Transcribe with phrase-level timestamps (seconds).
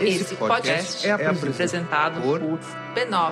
[0.00, 3.30] Esse podcast é apresentado por b9.com.br.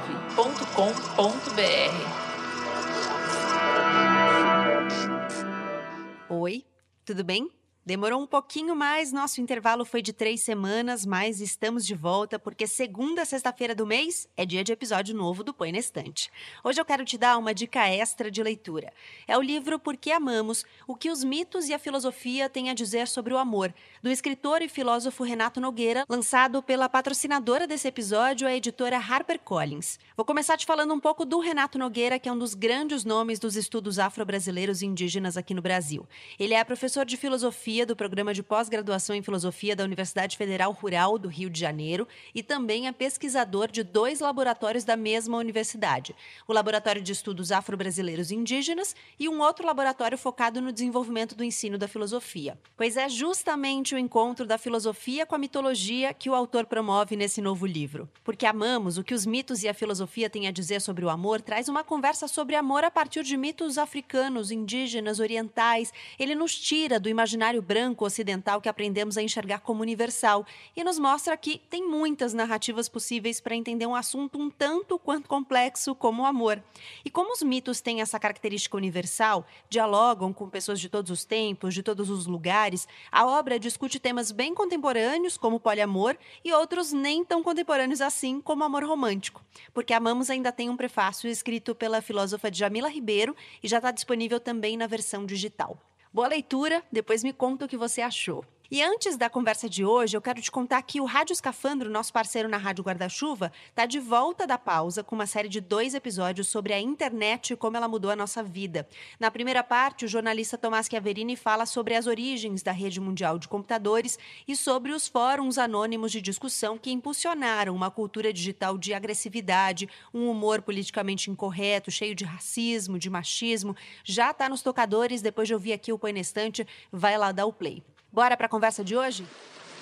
[6.28, 6.64] Oi,
[7.06, 7.50] tudo bem?
[7.88, 12.66] Demorou um pouquinho mais, nosso intervalo foi de três semanas, mas estamos de volta porque
[12.66, 16.30] segunda sexta-feira do mês é dia de episódio novo do Põe na Estante.
[16.62, 18.92] Hoje eu quero te dar uma dica extra de leitura.
[19.26, 23.08] É o livro Porque Amamos, o que os mitos e a filosofia têm a dizer
[23.08, 28.54] sobre o amor, do escritor e filósofo Renato Nogueira, lançado pela patrocinadora desse episódio, a
[28.54, 29.98] editora HarperCollins.
[30.14, 33.38] Vou começar te falando um pouco do Renato Nogueira, que é um dos grandes nomes
[33.38, 36.06] dos estudos afro-brasileiros e indígenas aqui no Brasil.
[36.38, 40.72] Ele é professor de filosofia Filosofia do Programa de Pós-Graduação em Filosofia da Universidade Federal
[40.72, 46.14] Rural do Rio de Janeiro e também é pesquisador de dois laboratórios da mesma universidade:
[46.46, 51.78] o Laboratório de Estudos Afro-Brasileiros Indígenas e um outro laboratório focado no desenvolvimento do ensino
[51.78, 52.58] da filosofia.
[52.76, 57.40] Pois é justamente o encontro da filosofia com a mitologia que o autor promove nesse
[57.40, 58.08] novo livro.
[58.24, 61.40] Porque amamos o que os mitos e a filosofia têm a dizer sobre o amor,
[61.40, 65.92] traz uma conversa sobre amor a partir de mitos africanos, indígenas, orientais.
[66.18, 70.98] Ele nos tira do imaginário branco ocidental que aprendemos a enxergar como universal e nos
[70.98, 76.22] mostra que tem muitas narrativas possíveis para entender um assunto um tanto quanto complexo como
[76.22, 76.62] o amor.
[77.04, 81.74] E como os mitos têm essa característica universal, dialogam com pessoas de todos os tempos,
[81.74, 87.22] de todos os lugares, a obra discute temas bem contemporâneos, como poliamor, e outros nem
[87.22, 89.44] tão contemporâneos assim, como amor romântico.
[89.74, 94.40] Porque Amamos ainda tem um prefácio escrito pela filósofa Jamila Ribeiro e já está disponível
[94.40, 95.78] também na versão digital.
[96.18, 98.44] Boa leitura, depois me conta o que você achou.
[98.70, 102.12] E antes da conversa de hoje, eu quero te contar que o Rádio Escafandro, nosso
[102.12, 106.48] parceiro na Rádio Guarda-Chuva, está de volta da pausa com uma série de dois episódios
[106.48, 108.86] sobre a internet e como ela mudou a nossa vida.
[109.18, 113.48] Na primeira parte, o jornalista Tomás Chiaverini fala sobre as origens da rede mundial de
[113.48, 119.88] computadores e sobre os fóruns anônimos de discussão que impulsionaram uma cultura digital de agressividade,
[120.12, 123.74] um humor politicamente incorreto, cheio de racismo, de machismo.
[124.04, 127.52] Já está nos tocadores, depois de ouvir aqui o Põe Estante, vai lá dar o
[127.52, 127.82] play.
[128.18, 129.24] Bora para a conversa de hoje?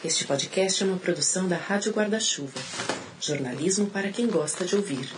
[0.04, 2.60] Este podcast é uma produção da Rádio Guarda-Chuva.
[3.18, 5.08] Jornalismo para quem gosta de ouvir.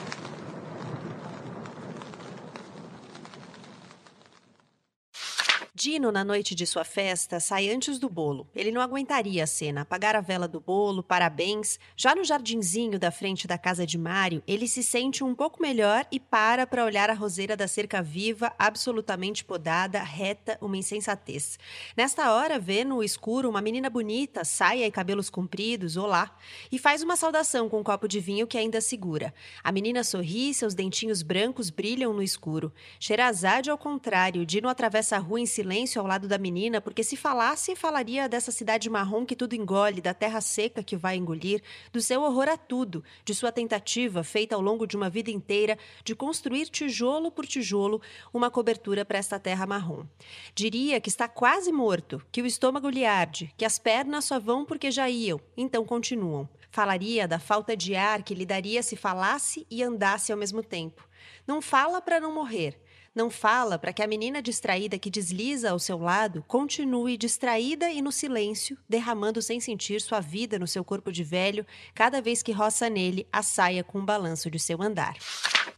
[5.78, 8.48] Dino, na noite de sua festa, sai antes do bolo.
[8.52, 11.78] Ele não aguentaria a cena, apagar a vela do bolo, parabéns.
[11.96, 16.04] Já no jardinzinho da frente da casa de Mário, ele se sente um pouco melhor
[16.10, 21.60] e para para olhar a roseira da cerca viva, absolutamente podada, reta, uma insensatez.
[21.96, 26.36] Nesta hora, vê no escuro uma menina bonita, saia e cabelos compridos, olá,
[26.72, 29.32] e faz uma saudação com um copo de vinho que ainda segura.
[29.62, 32.72] A menina sorri, seus dentinhos brancos brilham no escuro.
[32.98, 37.04] Sherazade, ao contrário, Dino atravessa a rua em silêncio silêncio ao lado da menina, porque
[37.04, 41.62] se falasse, falaria dessa cidade marrom que tudo engole, da terra seca que vai engolir,
[41.92, 45.78] do seu horror a tudo, de sua tentativa, feita ao longo de uma vida inteira,
[46.02, 48.00] de construir tijolo por tijolo
[48.32, 50.06] uma cobertura para esta terra marrom.
[50.54, 54.64] Diria que está quase morto, que o estômago lhe arde, que as pernas só vão
[54.64, 56.48] porque já iam, então continuam.
[56.70, 61.06] Falaria da falta de ar que lhe daria se falasse e andasse ao mesmo tempo.
[61.46, 62.78] Não fala para não morrer,
[63.18, 68.00] não fala para que a menina distraída que desliza ao seu lado continue distraída e
[68.00, 72.52] no silêncio, derramando sem sentir sua vida no seu corpo de velho, cada vez que
[72.52, 75.16] roça nele a saia com o balanço de seu andar.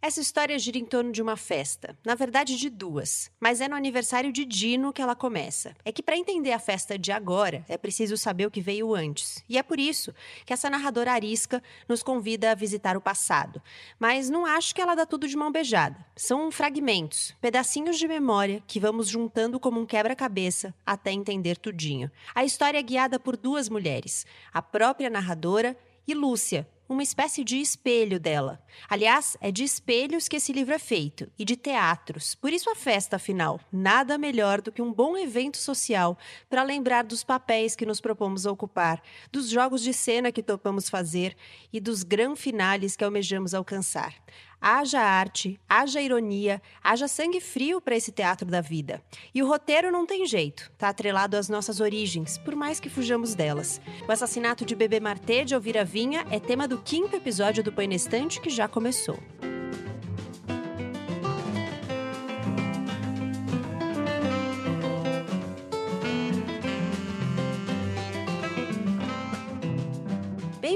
[0.02, 3.74] Essa história gira em torno de uma festa, na verdade de duas, mas é no
[3.74, 5.74] aniversário de Dino que ela começa.
[5.84, 9.44] É que para entender a festa de agora é preciso saber o que veio antes,
[9.46, 10.14] e é por isso
[10.46, 13.60] que essa narradora arisca nos convida a visitar o passado.
[13.98, 15.96] Mas não acho que ela dá tudo de mão beijada.
[16.16, 22.10] São fragmentos, pedacinhos de memória que vamos juntando como um quebra-cabeça até entender tudinho.
[22.34, 25.76] A história é guiada por duas mulheres, a própria narradora
[26.06, 28.60] e Lúcia, uma espécie de espelho dela.
[28.88, 32.34] Aliás, é de espelhos que esse livro é feito e de teatros.
[32.34, 37.04] Por isso a festa, afinal, nada melhor do que um bom evento social para lembrar
[37.04, 39.00] dos papéis que nos propomos ocupar,
[39.31, 41.37] dos jogos de cena que topamos fazer
[41.72, 44.12] e dos gran finales que almejamos alcançar.
[44.60, 49.02] Haja arte, haja ironia, haja sangue frio para esse teatro da vida.
[49.34, 53.34] E o roteiro não tem jeito, tá atrelado às nossas origens, por mais que fujamos
[53.34, 53.80] delas.
[54.06, 58.40] O assassinato de Bebê Martê de Elvira Vinha é tema do quinto episódio do Painestante
[58.40, 59.18] que já começou.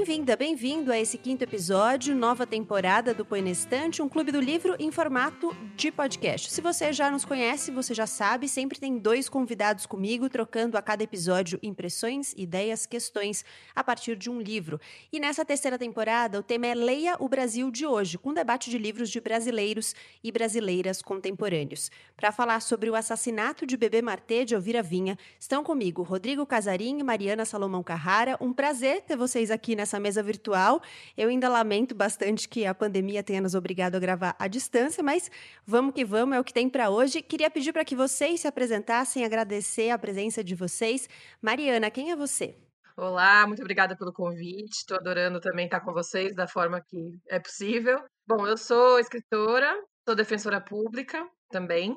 [0.05, 4.75] Bem-vinda, bem-vindo a esse quinto episódio, nova temporada do Põe Estante, um clube do livro
[4.77, 6.51] em formato de podcast.
[6.51, 10.81] Se você já nos conhece, você já sabe, sempre tem dois convidados comigo, trocando a
[10.83, 13.43] cada episódio impressões, ideias, questões
[13.75, 14.79] a partir de um livro.
[15.11, 18.69] E nessa terceira temporada, o tema é Leia o Brasil de hoje, com um debate
[18.69, 21.89] de livros de brasileiros e brasileiras contemporâneos.
[22.15, 26.99] Para falar sobre o assassinato de Bebê Martê de Elvira Vinha, estão comigo Rodrigo Casarim
[26.99, 28.37] e Mariana Salomão Carrara.
[28.39, 30.81] Um prazer ter vocês aqui nessa mesa virtual.
[31.17, 35.29] Eu ainda lamento bastante que a pandemia tenha nos obrigado a gravar à distância, mas
[35.65, 37.21] vamos que vamos, é o que tem para hoje.
[37.21, 41.09] Queria pedir para que vocês se apresentassem, agradecer a presença de vocês.
[41.41, 42.55] Mariana, quem é você?
[42.97, 44.77] Olá, muito obrigada pelo convite.
[44.77, 48.01] Estou adorando também estar com vocês da forma que é possível.
[48.25, 49.69] Bom, eu sou escritora,
[50.05, 51.95] sou defensora pública também.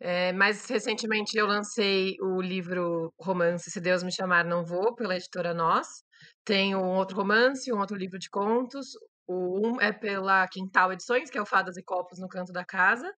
[0.00, 5.16] É, mais recentemente eu lancei o livro romance Se Deus Me Chamar Não Vou, pela
[5.16, 6.03] editora Nós.
[6.44, 8.88] Tenho um outro romance, um outro livro de contos.
[9.26, 12.64] O um é pela Quintal Edições, que é o Fadas e Copos no Canto da
[12.64, 13.12] Casa.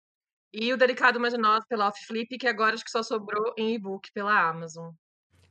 [0.52, 4.11] E o Delicado Imaginoso pela Off Flip, que agora acho que só sobrou em e-book
[4.12, 4.93] pela Amazon.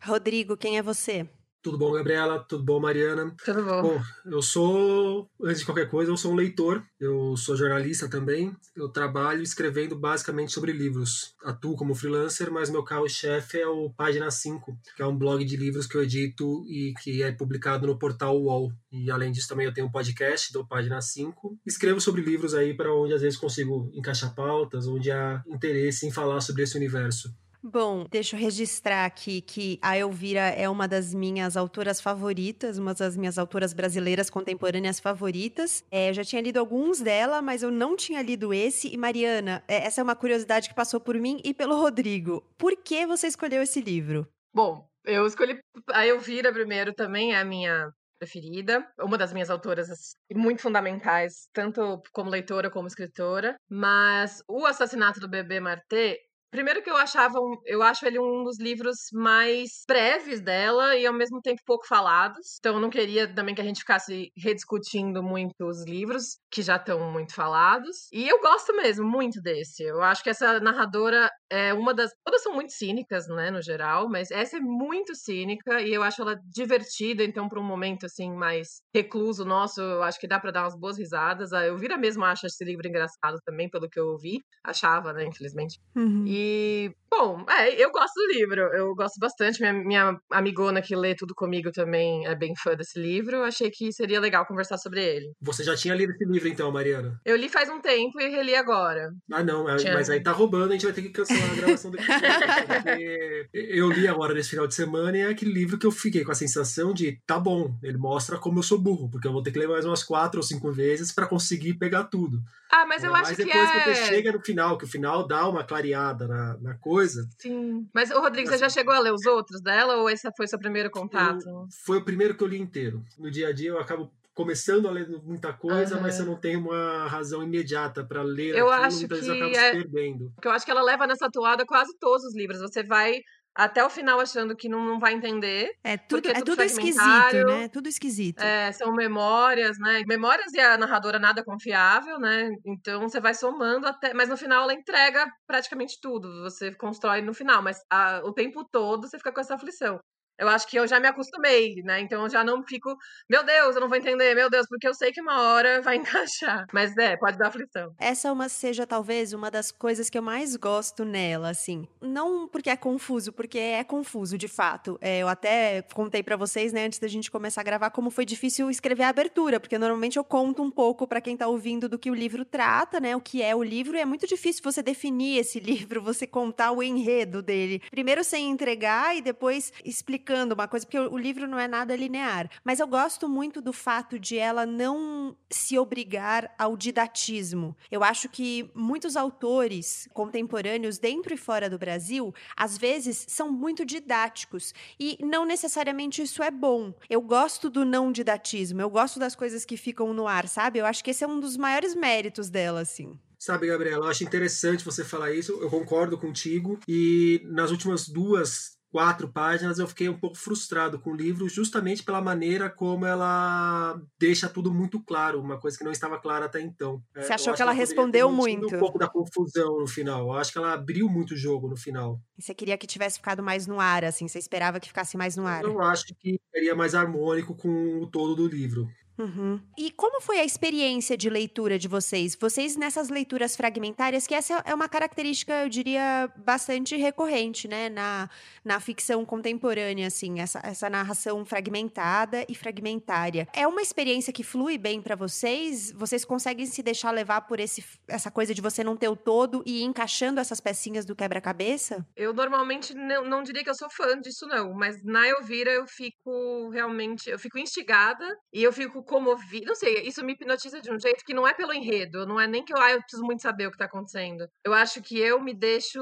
[0.02, 1.30] Rodrigo, quem é você?
[1.64, 2.40] Tudo bom, Gabriela?
[2.40, 3.34] Tudo bom, Mariana?
[3.46, 3.82] Tudo bom.
[3.82, 8.54] Bom, eu sou, antes de qualquer coisa, eu sou um leitor, eu sou jornalista também,
[8.76, 11.34] eu trabalho escrevendo basicamente sobre livros.
[11.42, 15.56] Atuo como freelancer, mas meu carro-chefe é o Página 5, que é um blog de
[15.56, 18.70] livros que eu edito e que é publicado no portal UOL.
[18.92, 21.60] E além disso, também eu tenho um podcast do Página 5.
[21.66, 26.12] Escrevo sobre livros aí para onde às vezes consigo encaixar pautas, onde há interesse em
[26.12, 27.34] falar sobre esse universo.
[27.66, 32.94] Bom, deixa eu registrar aqui que a Elvira é uma das minhas autoras favoritas, uma
[32.94, 35.82] das minhas autoras brasileiras contemporâneas favoritas.
[35.90, 38.94] É, eu já tinha lido alguns dela, mas eu não tinha lido esse.
[38.94, 42.44] E Mariana, é, essa é uma curiosidade que passou por mim e pelo Rodrigo.
[42.58, 44.28] Por que você escolheu esse livro?
[44.54, 45.58] Bom, eu escolhi
[45.94, 47.90] a Elvira primeiro, também é a minha
[48.20, 53.56] preferida, uma das minhas autoras assim, muito fundamentais, tanto como leitora como escritora.
[53.70, 56.20] Mas o assassinato do bebê Martê
[56.54, 61.12] Primeiro que eu achava, eu acho ele um dos livros mais breves dela e ao
[61.12, 62.58] mesmo tempo pouco falados.
[62.60, 66.76] Então eu não queria também que a gente ficasse rediscutindo muito os livros que já
[66.76, 68.08] estão muito falados.
[68.14, 69.82] E eu gosto mesmo muito desse.
[69.82, 74.08] Eu acho que essa narradora é uma das, todas são muito cínicas, né, no geral,
[74.08, 78.32] mas essa é muito cínica e eu acho ela divertida, então para um momento assim
[78.32, 81.52] mais recluso nosso, eu acho que dá para dar umas boas risadas.
[81.52, 84.38] A Elvira mesmo acha esse livro engraçado também, pelo que eu ouvi.
[84.64, 85.80] Achava, né, infelizmente.
[85.96, 86.26] Uhum.
[86.28, 89.62] E e, bom, é, eu gosto do livro, eu gosto bastante.
[89.62, 93.44] Minha, minha amigona que lê tudo comigo também é bem fã desse livro.
[93.44, 95.32] Achei que seria legal conversar sobre ele.
[95.42, 97.18] Você já tinha lido esse livro, então, Mariana?
[97.24, 99.14] Eu li faz um tempo e reli agora.
[99.32, 101.92] Ah, não, é, mas aí tá roubando, a gente vai ter que cancelar a gravação
[101.92, 102.04] daqui.
[102.68, 106.26] porque eu li agora nesse final de semana e é aquele livro que eu fiquei
[106.26, 109.42] com a sensação de tá bom, ele mostra como eu sou burro, porque eu vou
[109.42, 112.42] ter que ler mais umas quatro ou cinco vezes para conseguir pegar tudo.
[112.74, 113.46] Ah, mas eu acho que é.
[113.46, 116.74] Mas depois que você chega no final, que o final dá uma clareada na, na
[116.76, 117.28] coisa.
[117.38, 117.88] Sim.
[117.94, 120.60] Mas, o Rodrigo, você já chegou a ler os outros dela ou esse foi seu
[120.60, 121.48] primeiro contato?
[121.48, 123.04] Eu, foi o primeiro que eu li inteiro.
[123.18, 126.02] No dia a dia eu acabo começando a ler muita coisa, uhum.
[126.02, 129.36] mas eu não tenho uma razão imediata para ler eu aquilo, acho então que eu
[129.36, 129.72] acabo é...
[129.72, 130.32] se perdendo.
[130.34, 132.60] Porque eu acho que ela leva nessa toada quase todos os livros.
[132.60, 133.22] Você vai
[133.56, 135.72] até o final achando que não, não vai entender.
[135.84, 137.68] É tudo, é, é tudo esquisito, né?
[137.70, 138.42] Tudo esquisito.
[138.42, 140.04] É, são memórias, né?
[140.08, 142.50] Memórias e a narradora nada confiável, né?
[142.66, 144.14] Então você vai somando até.
[144.14, 146.44] Mas no final ela entrega praticamente tudo.
[146.44, 150.00] Você constrói no final, mas a, o tempo todo você fica com essa aflição.
[150.44, 152.02] Eu acho que eu já me acostumei, né?
[152.02, 152.98] Então eu já não fico,
[153.30, 155.96] meu Deus, eu não vou entender, meu Deus, porque eu sei que uma hora vai
[155.96, 156.66] encaixar.
[156.74, 157.96] Mas é, pode dar aflição.
[157.98, 161.88] Essa uma seja talvez uma das coisas que eu mais gosto nela, assim.
[162.02, 164.98] Não porque é confuso, porque é confuso de fato.
[165.00, 168.26] É, eu até contei para vocês, né, antes da gente começar a gravar, como foi
[168.26, 171.98] difícil escrever a abertura, porque normalmente eu conto um pouco para quem tá ouvindo do
[171.98, 173.16] que o livro trata, né?
[173.16, 176.74] O que é o livro, e é muito difícil você definir esse livro, você contar
[176.74, 177.82] o enredo dele.
[177.90, 181.96] Primeiro sem entregar e depois explicar explicando uma coisa, porque o livro não é nada
[181.96, 182.50] linear.
[182.64, 187.76] Mas eu gosto muito do fato de ela não se obrigar ao didatismo.
[187.92, 193.86] Eu acho que muitos autores contemporâneos, dentro e fora do Brasil, às vezes são muito
[193.86, 194.74] didáticos.
[195.00, 196.94] E não necessariamente isso é bom.
[197.10, 200.80] Eu gosto do não didatismo, eu gosto das coisas que ficam no ar, sabe?
[200.80, 203.18] Eu acho que esse é um dos maiores méritos dela, assim.
[203.38, 206.80] Sabe, Gabriela, eu acho interessante você falar isso, eu concordo contigo.
[206.88, 212.04] E nas últimas duas quatro páginas, eu fiquei um pouco frustrado com o livro, justamente
[212.04, 216.62] pela maneira como ela deixa tudo muito claro, uma coisa que não estava clara até
[216.62, 217.02] então.
[217.16, 218.68] É, Você achou que ela, ela respondeu muito?
[218.68, 220.28] um pouco da confusão no final.
[220.28, 222.22] Eu acho que ela abriu muito o jogo no final.
[222.38, 224.28] E você queria que tivesse ficado mais no ar, assim?
[224.28, 225.64] Você esperava que ficasse mais no ar?
[225.64, 228.88] Eu acho que seria mais harmônico com o todo do livro.
[229.18, 229.60] Uhum.
[229.78, 232.36] E como foi a experiência de leitura de vocês?
[232.36, 238.30] Vocês nessas leituras fragmentárias, que essa é uma característica, eu diria, bastante recorrente, né, na,
[238.64, 243.48] na ficção contemporânea, assim, essa, essa narração fragmentada e fragmentária.
[243.54, 245.92] É uma experiência que flui bem para vocês?
[245.92, 249.64] Vocês conseguem se deixar levar por esse, essa coisa de você não ter o todo
[249.66, 252.06] e ir encaixando essas pecinhas do quebra-cabeça?
[252.16, 255.86] Eu normalmente não, não diria que eu sou fã disso, não, mas na Elvira eu
[255.86, 259.66] fico realmente, eu fico instigada e eu fico comovida.
[259.68, 262.48] Não sei, isso me hipnotiza de um jeito que não é pelo enredo, não é
[262.48, 264.48] nem que eu, ah, eu preciso muito saber o que tá acontecendo.
[264.64, 266.00] Eu acho que eu me deixo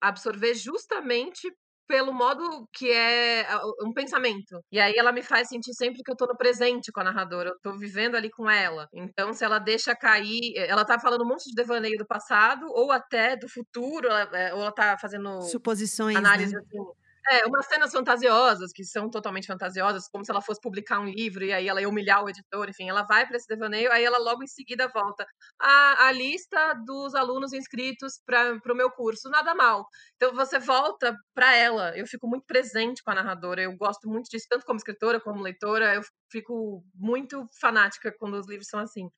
[0.00, 1.48] absorver justamente
[1.86, 3.46] pelo modo que é
[3.82, 4.58] um pensamento.
[4.70, 7.50] E aí ela me faz sentir sempre que eu tô no presente com a narradora,
[7.50, 8.88] eu tô vivendo ali com ela.
[8.94, 12.90] Então, se ela deixa cair, ela tá falando um monte de devaneio do passado, ou
[12.90, 16.60] até do futuro, é, ou ela tá fazendo suposições, análise né?
[16.60, 21.06] assim é, umas cenas fantasiosas, que são totalmente fantasiosas, como se ela fosse publicar um
[21.06, 24.04] livro e aí ela ia humilhar o editor, enfim, ela vai para esse devaneio, aí
[24.04, 25.26] ela logo em seguida volta.
[25.60, 29.86] A, a lista dos alunos inscritos para o meu curso, nada mal.
[30.16, 34.28] Então você volta para ela, eu fico muito presente com a narradora, eu gosto muito
[34.28, 39.08] disso, tanto como escritora como leitora, eu fico muito fanática quando os livros são assim.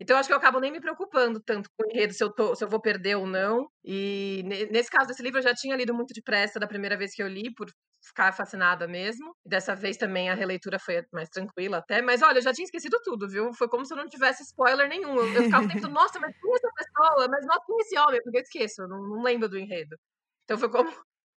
[0.00, 2.54] Então, acho que eu acabo nem me preocupando tanto com o enredo, se eu, tô,
[2.54, 3.66] se eu vou perder ou não.
[3.84, 7.22] E nesse caso desse livro, eu já tinha lido muito depressa da primeira vez que
[7.22, 7.68] eu li, por
[8.06, 9.34] ficar fascinada mesmo.
[9.44, 12.02] Dessa vez também a releitura foi mais tranquila até.
[12.02, 13.52] Mas olha, eu já tinha esquecido tudo, viu?
[13.54, 15.16] Foi como se eu não tivesse spoiler nenhum.
[15.16, 17.28] Eu, eu ficava pensando, nossa, mas quem é essa pessoa?
[17.28, 18.22] Mas nossa, quem é esse homem?
[18.22, 19.96] Porque eu esqueço, eu não, não lembro do enredo.
[20.44, 20.90] Então foi como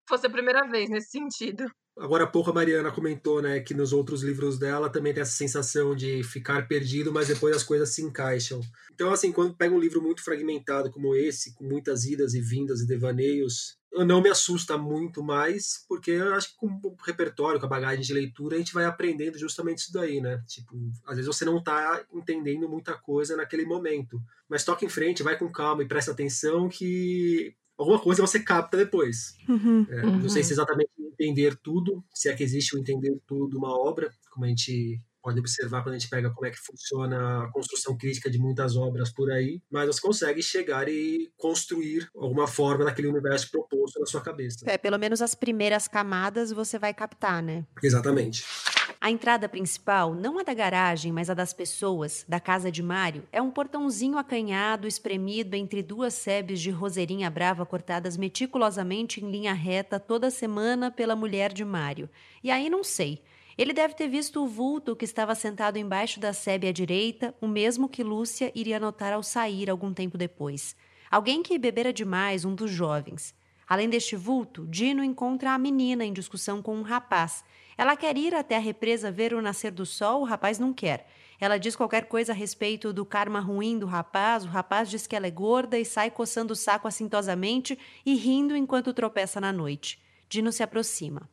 [0.10, 1.66] fosse a primeira vez nesse sentido.
[1.98, 5.36] Agora há pouco a Mariana comentou, né, que nos outros livros dela também tem essa
[5.36, 8.62] sensação de ficar perdido, mas depois as coisas se encaixam.
[8.94, 12.80] Então, assim, quando pega um livro muito fragmentado como esse, com muitas idas e vindas
[12.80, 17.66] e devaneios, não me assusta muito mais, porque eu acho que com o repertório, com
[17.66, 20.42] a bagagem de leitura, a gente vai aprendendo justamente isso daí, né?
[20.48, 20.76] Tipo,
[21.06, 25.38] às vezes você não está entendendo muita coisa naquele momento, mas toca em frente, vai
[25.38, 29.36] com calma e presta atenção que alguma coisa você capta depois.
[29.48, 30.18] Uhum, é, uhum.
[30.20, 34.12] Não sei se exatamente entender tudo, se é que existe o entender tudo uma obra,
[34.32, 37.98] como a gente pode observar quando a gente pega como é que funciona a construção
[37.98, 43.10] crítica de muitas obras por aí, mas você consegue chegar e construir alguma forma daquele
[43.10, 44.60] universo proposto na sua cabeça.
[44.66, 47.66] É, pelo menos as primeiras camadas você vai captar, né?
[47.84, 48.44] Exatamente.
[49.02, 53.24] A entrada principal, não a da garagem, mas a das pessoas, da casa de Mário,
[53.32, 59.54] é um portãozinho acanhado, espremido entre duas sebes de roseirinha brava cortadas meticulosamente em linha
[59.54, 62.10] reta toda semana pela mulher de Mário.
[62.44, 63.24] E aí não sei.
[63.58, 67.48] Ele deve ter visto o vulto que estava sentado embaixo da sebe à direita, o
[67.48, 70.76] mesmo que Lúcia iria notar ao sair algum tempo depois.
[71.10, 73.34] Alguém que bebera demais, um dos jovens.
[73.66, 77.46] Além deste vulto, Dino encontra a menina em discussão com um rapaz
[77.80, 81.08] ela quer ir até a represa ver o nascer do sol, o rapaz não quer.
[81.40, 85.16] Ela diz qualquer coisa a respeito do karma ruim do rapaz, o rapaz diz que
[85.16, 89.98] ela é gorda e sai coçando o saco assintosamente e rindo enquanto tropeça na noite.
[90.28, 91.30] Dino se aproxima.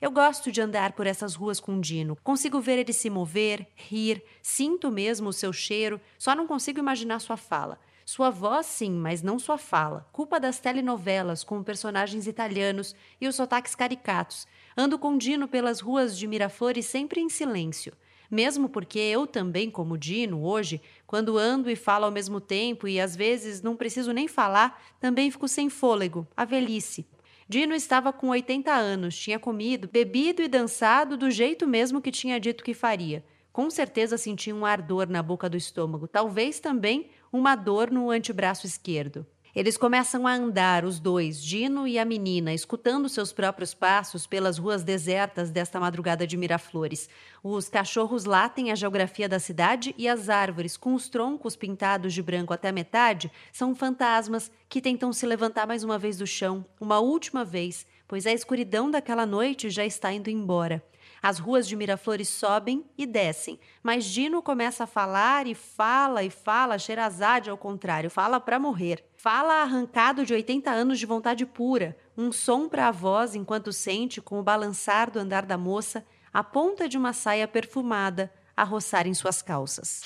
[0.00, 2.16] Eu gosto de andar por essas ruas com Dino.
[2.22, 7.18] Consigo ver ele se mover, rir, sinto mesmo o seu cheiro, só não consigo imaginar
[7.18, 7.76] sua fala.
[8.08, 10.08] Sua voz, sim, mas não sua fala.
[10.12, 14.46] Culpa das telenovelas com personagens italianos e os sotaques caricatos.
[14.80, 17.92] Ando com Dino pelas ruas de Miraflores sempre em silêncio.
[18.30, 23.00] Mesmo porque eu também, como Dino, hoje, quando ando e falo ao mesmo tempo e
[23.00, 27.04] às vezes não preciso nem falar, também fico sem fôlego, a velhice.
[27.48, 32.38] Dino estava com 80 anos, tinha comido, bebido e dançado do jeito mesmo que tinha
[32.38, 33.24] dito que faria.
[33.52, 38.64] Com certeza sentia um ardor na boca do estômago, talvez também uma dor no antebraço
[38.64, 39.26] esquerdo.
[39.58, 44.56] Eles começam a andar, os dois, Dino e a menina, escutando seus próprios passos pelas
[44.56, 47.08] ruas desertas desta madrugada de Miraflores.
[47.42, 52.22] Os cachorros latem a geografia da cidade e as árvores, com os troncos pintados de
[52.22, 56.64] branco até a metade, são fantasmas que tentam se levantar mais uma vez do chão,
[56.80, 60.80] uma última vez, pois a escuridão daquela noite já está indo embora.
[61.22, 66.30] As ruas de Miraflores sobem e descem, mas Dino começa a falar e fala e
[66.30, 69.04] fala, Sherazade ao contrário, fala para morrer.
[69.16, 74.20] Fala arrancado de 80 anos de vontade pura, um som para a voz enquanto sente,
[74.20, 79.06] com o balançar do andar da moça, a ponta de uma saia perfumada a roçar
[79.06, 80.02] em suas calças.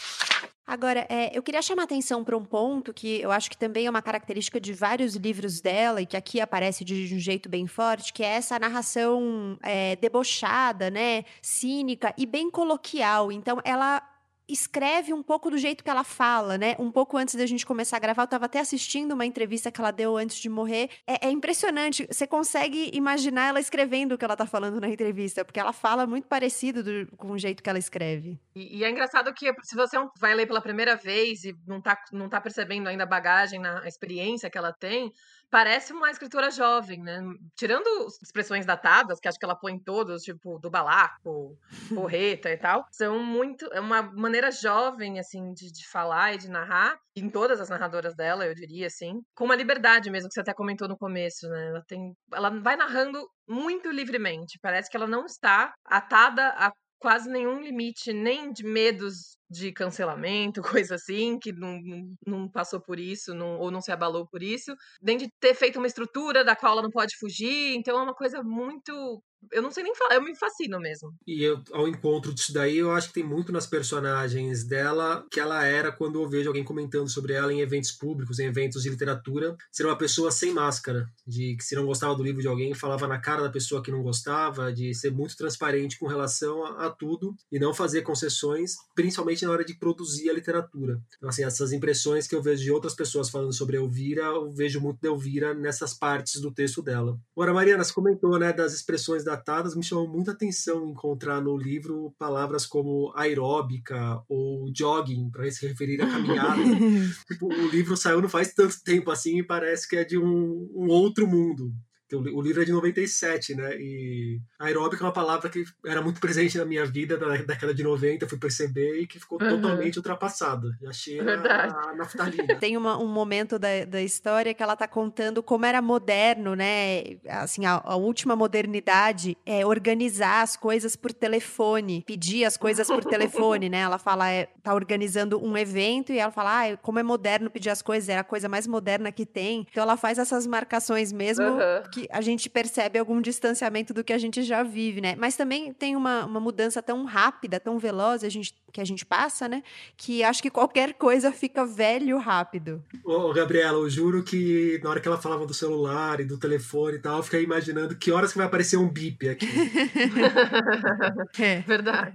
[0.66, 3.90] Agora, é, eu queria chamar atenção para um ponto que eu acho que também é
[3.90, 8.12] uma característica de vários livros dela e que aqui aparece de um jeito bem forte,
[8.12, 13.32] que é essa narração é, debochada, né, cínica e bem coloquial.
[13.32, 14.02] Então, ela
[14.48, 16.74] escreve um pouco do jeito que ela fala, né?
[16.78, 19.80] Um pouco antes da gente começar a gravar, eu estava até assistindo uma entrevista que
[19.80, 20.90] ela deu antes de morrer.
[21.06, 22.06] É, é, impressionante.
[22.10, 26.06] Você consegue imaginar ela escrevendo o que ela tá falando na entrevista, porque ela fala
[26.06, 28.38] muito parecido do, com o jeito que ela escreve.
[28.54, 31.98] E, e, é engraçado que se você vai ler pela primeira vez e não tá,
[32.12, 35.12] não tá percebendo ainda a bagagem, na, a experiência que ela tem,
[35.52, 37.20] parece uma escritora jovem, né?
[37.54, 41.58] Tirando expressões datadas, que acho que ela põe todos, tipo, do balaco,
[41.94, 43.66] porreta e tal, são muito.
[43.70, 48.16] É uma maneira jovem, assim, de, de falar e de narrar, em todas as narradoras
[48.16, 51.68] dela, eu diria, assim, com uma liberdade mesmo, que você até comentou no começo, né?
[51.68, 52.16] Ela tem.
[52.32, 54.58] Ela vai narrando muito livremente.
[54.62, 60.62] Parece que ela não está atada a quase nenhum limite, nem de medos de cancelamento,
[60.84, 61.78] coisa assim, que não,
[62.26, 65.78] não passou por isso, não, ou não se abalou por isso, nem de ter feito
[65.78, 67.74] uma estrutura da qual ela não pode fugir.
[67.76, 71.12] Então é uma coisa muito eu não sei nem falar, eu me fascino mesmo.
[71.26, 75.40] E eu, ao encontro disso daí, eu acho que tem muito nas personagens dela que
[75.40, 78.90] ela era quando eu vejo alguém comentando sobre ela em eventos públicos, em eventos de
[78.90, 82.74] literatura, ser uma pessoa sem máscara, de que se não gostava do livro de alguém,
[82.74, 86.86] falava na cara da pessoa que não gostava, de ser muito transparente com relação a,
[86.86, 91.00] a tudo e não fazer concessões, principalmente na hora de produzir a literatura.
[91.16, 94.80] Então, assim, essas impressões que eu vejo de outras pessoas falando sobre Elvira, eu vejo
[94.80, 97.18] muito de Elvira nessas partes do texto dela.
[97.36, 102.14] Agora, Mariana, você comentou, né, das expressões datadas, me chamou muita atenção encontrar no livro
[102.18, 106.62] palavras como aeróbica ou jogging, para se referir à caminhada.
[107.28, 110.70] tipo, o livro saiu não faz tanto tempo assim e parece que é de um,
[110.74, 111.72] um outro mundo.
[112.16, 113.76] O livro é de 97, né?
[113.76, 117.82] E aeróbica é uma palavra que era muito presente na minha vida na década de
[117.82, 119.60] 90, fui perceber e que ficou uhum.
[119.60, 120.76] totalmente ultrapassada.
[120.80, 121.74] Já achei Verdade.
[121.74, 122.56] a, a naftalina.
[122.60, 127.02] Tem uma, um momento da, da história que ela está contando como era moderno, né?
[127.28, 133.04] Assim, a, a, última modernidade é organizar as coisas por telefone, pedir as coisas por
[133.04, 133.78] telefone, né?
[133.78, 137.70] Ela fala, é, tá organizando um evento e ela fala, ah, como é moderno pedir
[137.70, 139.66] as coisas, é a coisa mais moderna que tem.
[139.70, 141.82] Então ela faz essas marcações mesmo uhum.
[141.92, 145.14] que a gente percebe algum distanciamento do que a gente já vive, né?
[145.16, 149.04] Mas também tem uma, uma mudança tão rápida, tão veloz a gente, que a gente
[149.04, 149.62] passa, né?
[149.96, 152.82] Que acho que qualquer coisa fica velho rápido.
[153.04, 156.96] Ô, Gabriela, eu juro que na hora que ela falava do celular e do telefone
[156.96, 159.46] e tal, eu fiquei imaginando que horas que vai aparecer um bip aqui.
[161.38, 161.60] é.
[161.60, 162.14] Verdade.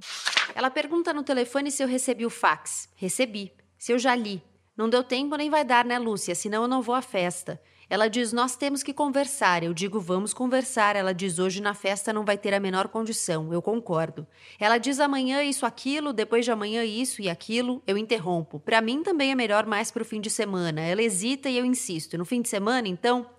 [0.55, 2.89] Ela pergunta no telefone se eu recebi o fax.
[2.95, 3.51] Recebi.
[3.77, 4.41] Se eu já li.
[4.75, 6.35] Não deu tempo nem vai dar, né, Lúcia?
[6.35, 7.59] Senão eu não vou à festa.
[7.89, 9.63] Ela diz: Nós temos que conversar.
[9.63, 10.95] Eu digo: Vamos conversar.
[10.95, 13.53] Ela diz: Hoje na festa não vai ter a menor condição.
[13.53, 14.27] Eu concordo.
[14.59, 17.81] Ela diz: Amanhã isso, aquilo, depois de amanhã isso e aquilo.
[17.87, 18.59] Eu interrompo.
[18.59, 20.81] Para mim também é melhor mais para o fim de semana.
[20.81, 23.29] Ela hesita e eu insisto: No fim de semana, então?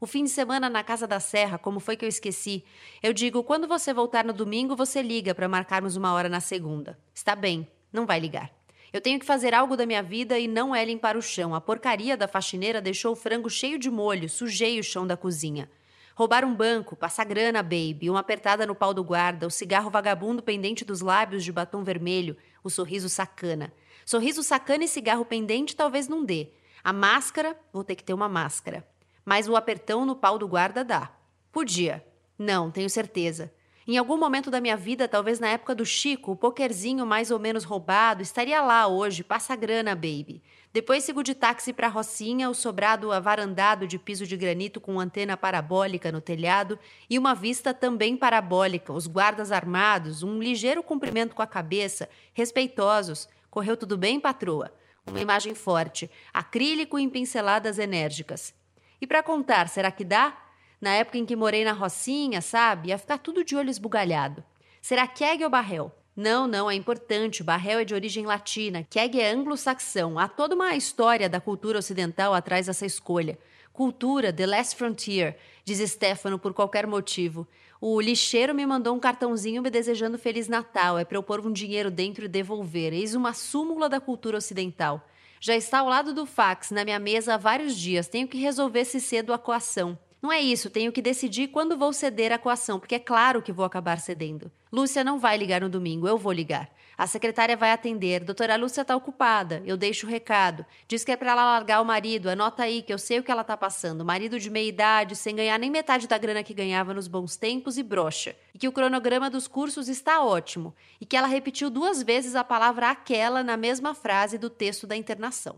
[0.00, 2.64] O fim de semana na Casa da Serra, como foi que eu esqueci?
[3.02, 6.98] Eu digo: Quando você voltar no domingo, você liga para marcarmos uma hora na segunda.
[7.12, 8.57] Está bem, não vai ligar.
[8.92, 11.54] Eu tenho que fazer algo da minha vida e não é limpar o chão.
[11.54, 15.70] A porcaria da faxineira deixou o frango cheio de molho, sujei o chão da cozinha.
[16.14, 20.42] Roubar um banco, passar grana, baby, uma apertada no pau do guarda, o cigarro vagabundo
[20.42, 23.72] pendente dos lábios de batom vermelho, o sorriso sacana.
[24.04, 26.48] Sorriso sacana e cigarro pendente talvez não dê.
[26.82, 28.88] A máscara, vou ter que ter uma máscara.
[29.24, 31.12] Mas o apertão no pau do guarda dá.
[31.52, 32.04] Podia.
[32.38, 33.52] Não, tenho certeza.
[33.90, 37.38] Em algum momento da minha vida, talvez na época do Chico, o pokerzinho mais ou
[37.38, 40.42] menos roubado, estaria lá hoje, passa grana, baby.
[40.74, 45.38] Depois sigo de táxi para Rocinha, o sobrado avarandado de piso de granito com antena
[45.38, 51.40] parabólica no telhado e uma vista também parabólica, os guardas armados, um ligeiro cumprimento com
[51.40, 53.26] a cabeça, respeitosos.
[53.50, 54.70] Correu tudo bem, patroa?
[55.06, 58.54] Uma imagem forte, acrílico em pinceladas enérgicas.
[59.00, 60.36] E para contar, será que dá?
[60.80, 62.88] Na época em que morei na Rocinha, sabe?
[62.88, 64.44] Ia ficar tudo de olho esbugalhado.
[64.80, 65.92] Será Keg ou Barrel?
[66.14, 67.42] Não, não, é importante.
[67.42, 70.18] Barrel é de origem latina, Keg é anglo-saxão.
[70.18, 73.38] Há toda uma história da cultura ocidental atrás dessa escolha.
[73.72, 77.46] Cultura, The Last Frontier, diz Stefano por qualquer motivo.
[77.80, 80.98] O lixeiro me mandou um cartãozinho me desejando Feliz Natal.
[80.98, 82.92] É para eu pôr um dinheiro dentro e devolver.
[82.92, 85.08] Eis uma súmula da cultura ocidental.
[85.40, 88.08] Já está ao lado do fax, na minha mesa há vários dias.
[88.08, 89.96] Tenho que resolver se cedo a coação.
[90.20, 93.52] Não é isso, tenho que decidir quando vou ceder à coação, porque é claro que
[93.52, 94.50] vou acabar cedendo.
[94.72, 96.68] Lúcia não vai ligar no domingo, eu vou ligar.
[96.98, 98.24] A secretária vai atender.
[98.24, 99.62] Doutora Lúcia está ocupada.
[99.64, 100.66] Eu deixo o recado.
[100.88, 102.28] Diz que é para ela largar o marido.
[102.28, 104.04] Anota aí que eu sei o que ela está passando.
[104.04, 107.78] Marido de meia idade, sem ganhar nem metade da grana que ganhava nos bons tempos
[107.78, 108.34] e brocha.
[108.52, 110.74] E que o cronograma dos cursos está ótimo.
[111.00, 114.96] E que ela repetiu duas vezes a palavra aquela na mesma frase do texto da
[114.96, 115.56] internação.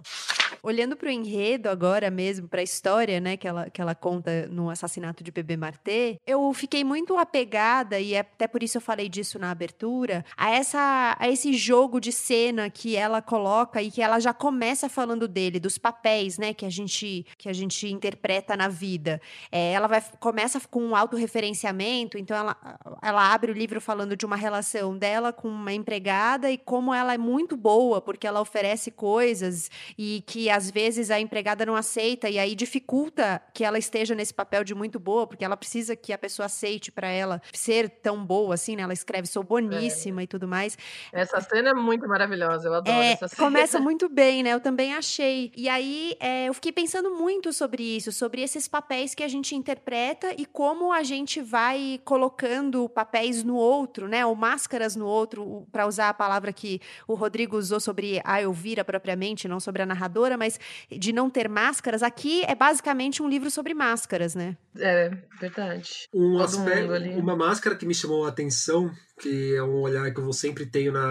[0.63, 4.47] Olhando para o enredo agora mesmo, para a história, né, que ela, que ela conta
[4.49, 9.09] no assassinato de Bebê Martê, eu fiquei muito apegada e até por isso eu falei
[9.09, 14.03] disso na abertura, a essa a esse jogo de cena que ela coloca e que
[14.03, 18.57] ela já começa falando dele, dos papéis, né, que a gente que a gente interpreta
[18.57, 19.21] na vida.
[19.51, 22.57] É, ela vai começa com um autorreferenciamento, então ela,
[23.03, 27.15] ela abre o livro falando de uma relação dela com uma empregada e como ela
[27.15, 32.29] é muito boa porque ela oferece coisas e que às vezes a empregada não aceita
[32.29, 36.13] e aí dificulta que ela esteja nesse papel de muito boa, porque ela precisa que
[36.13, 38.83] a pessoa aceite para ela ser tão boa assim, né?
[38.83, 40.25] Ela escreve sou boníssima é.
[40.25, 40.77] e tudo mais.
[41.21, 43.43] Essa cena é muito maravilhosa, eu adoro é, essa cena.
[43.49, 44.55] Começa muito bem, né?
[44.55, 45.53] Eu também achei.
[45.57, 49.55] E aí é, eu fiquei pensando muito sobre isso, sobre esses papéis que a gente
[49.55, 54.25] interpreta e como a gente vai colocando papéis no outro, né?
[54.25, 58.85] Ou máscaras no outro, para usar a palavra que o Rodrigo usou sobre a Elvira
[58.85, 60.59] propriamente, não sobre a narradora, mas
[60.91, 62.03] de não ter máscaras.
[62.03, 64.57] Aqui é basicamente um livro sobre máscaras, né?
[64.79, 66.09] É, verdade.
[66.15, 70.33] Um aspecto, uma máscara que me chamou a atenção que é um olhar que eu
[70.33, 71.10] sempre tenho na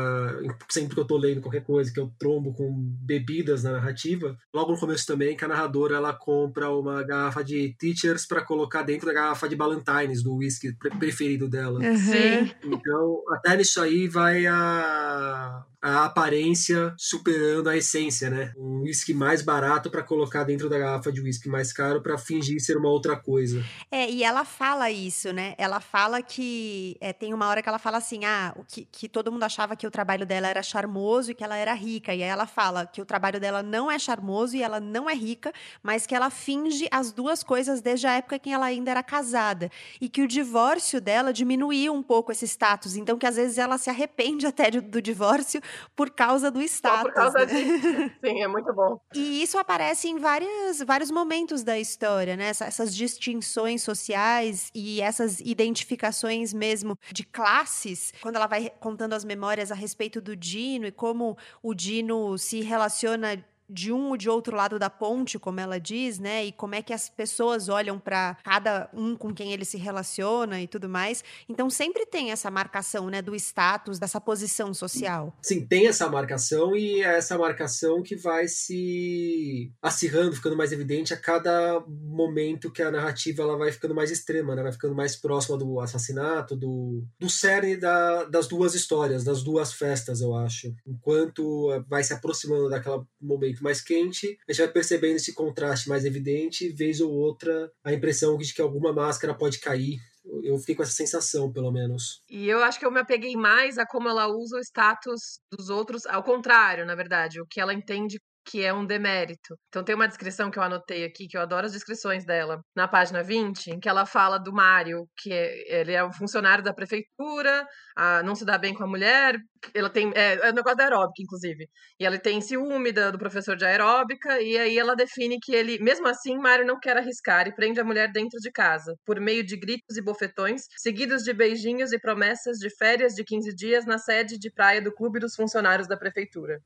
[0.69, 4.71] sempre que eu tô lendo qualquer coisa que eu trombo com bebidas na narrativa logo
[4.71, 9.07] no começo também que a narradora ela compra uma garrafa de teachers para colocar dentro
[9.07, 12.51] da garrafa de Ballantines do whisky preferido dela Sim.
[12.63, 18.51] então até nisso aí vai a a aparência superando a essência, né?
[18.57, 22.59] Um whisky mais barato para colocar dentro da garrafa de whisky mais caro para fingir
[22.59, 23.63] ser uma outra coisa.
[23.89, 25.55] É, e ela fala isso, né?
[25.57, 29.31] Ela fala que é, tem uma hora que ela fala assim, ah, que, que todo
[29.31, 32.13] mundo achava que o trabalho dela era charmoso e que ela era rica.
[32.13, 35.15] E aí ela fala que o trabalho dela não é charmoso e ela não é
[35.15, 39.03] rica, mas que ela finge as duas coisas desde a época que ela ainda era
[39.03, 42.97] casada e que o divórcio dela diminuiu um pouco esse status.
[42.97, 45.61] Então que às vezes ela se arrepende até do divórcio
[45.95, 46.99] por causa do status.
[46.99, 47.45] Só por causa né?
[48.23, 48.99] Sim, é muito bom.
[49.13, 52.49] E isso aparece em várias, vários momentos da história, né?
[52.49, 59.71] Essas distinções sociais e essas identificações mesmo de classes, quando ela vai contando as memórias
[59.71, 64.55] a respeito do Dino e como o Dino se relaciona de um ou de outro
[64.55, 66.45] lado da ponte, como ela diz, né?
[66.45, 70.61] E como é que as pessoas olham para cada um com quem ele se relaciona
[70.61, 71.23] e tudo mais.
[71.47, 75.35] Então sempre tem essa marcação, né, do status, dessa posição social.
[75.41, 81.13] Sim, tem essa marcação e é essa marcação que vai se acirrando, ficando mais evidente
[81.13, 84.63] a cada momento que a narrativa ela vai ficando mais extrema, né?
[84.63, 89.73] Vai ficando mais próxima do assassinato, do, do cerne da, das duas histórias, das duas
[89.73, 90.73] festas, eu acho.
[90.85, 95.89] Enquanto vai se aproximando daquele momento muito mais quente, a gente vai percebendo esse contraste
[95.89, 99.99] mais evidente, vez ou outra, a impressão de que alguma máscara pode cair
[100.43, 102.21] eu fiquei com essa sensação, pelo menos.
[102.29, 105.69] E eu acho que eu me apeguei mais a como ela usa o status dos
[105.69, 108.19] outros, ao contrário, na verdade, o que ela entende
[108.49, 109.55] que é um demérito.
[109.67, 112.87] Então tem uma descrição que eu anotei aqui, que eu adoro as descrições dela, na
[112.87, 116.73] página 20, em que ela fala do Mário, que é, ele é um funcionário da
[116.73, 119.37] prefeitura, a, não se dá bem com a mulher,
[119.71, 123.19] ela tem, é, é um negócio da aeróbica, inclusive, e ela tem ciúme do, do
[123.19, 127.47] professor de aeróbica, e aí ela define que ele, mesmo assim, Mário não quer arriscar
[127.47, 131.33] e prende a mulher dentro de casa, por meio de gritos e bofetões, seguidos de
[131.33, 135.35] beijinhos e promessas de férias de 15 dias na sede de praia do Clube dos
[135.35, 136.59] Funcionários da Prefeitura.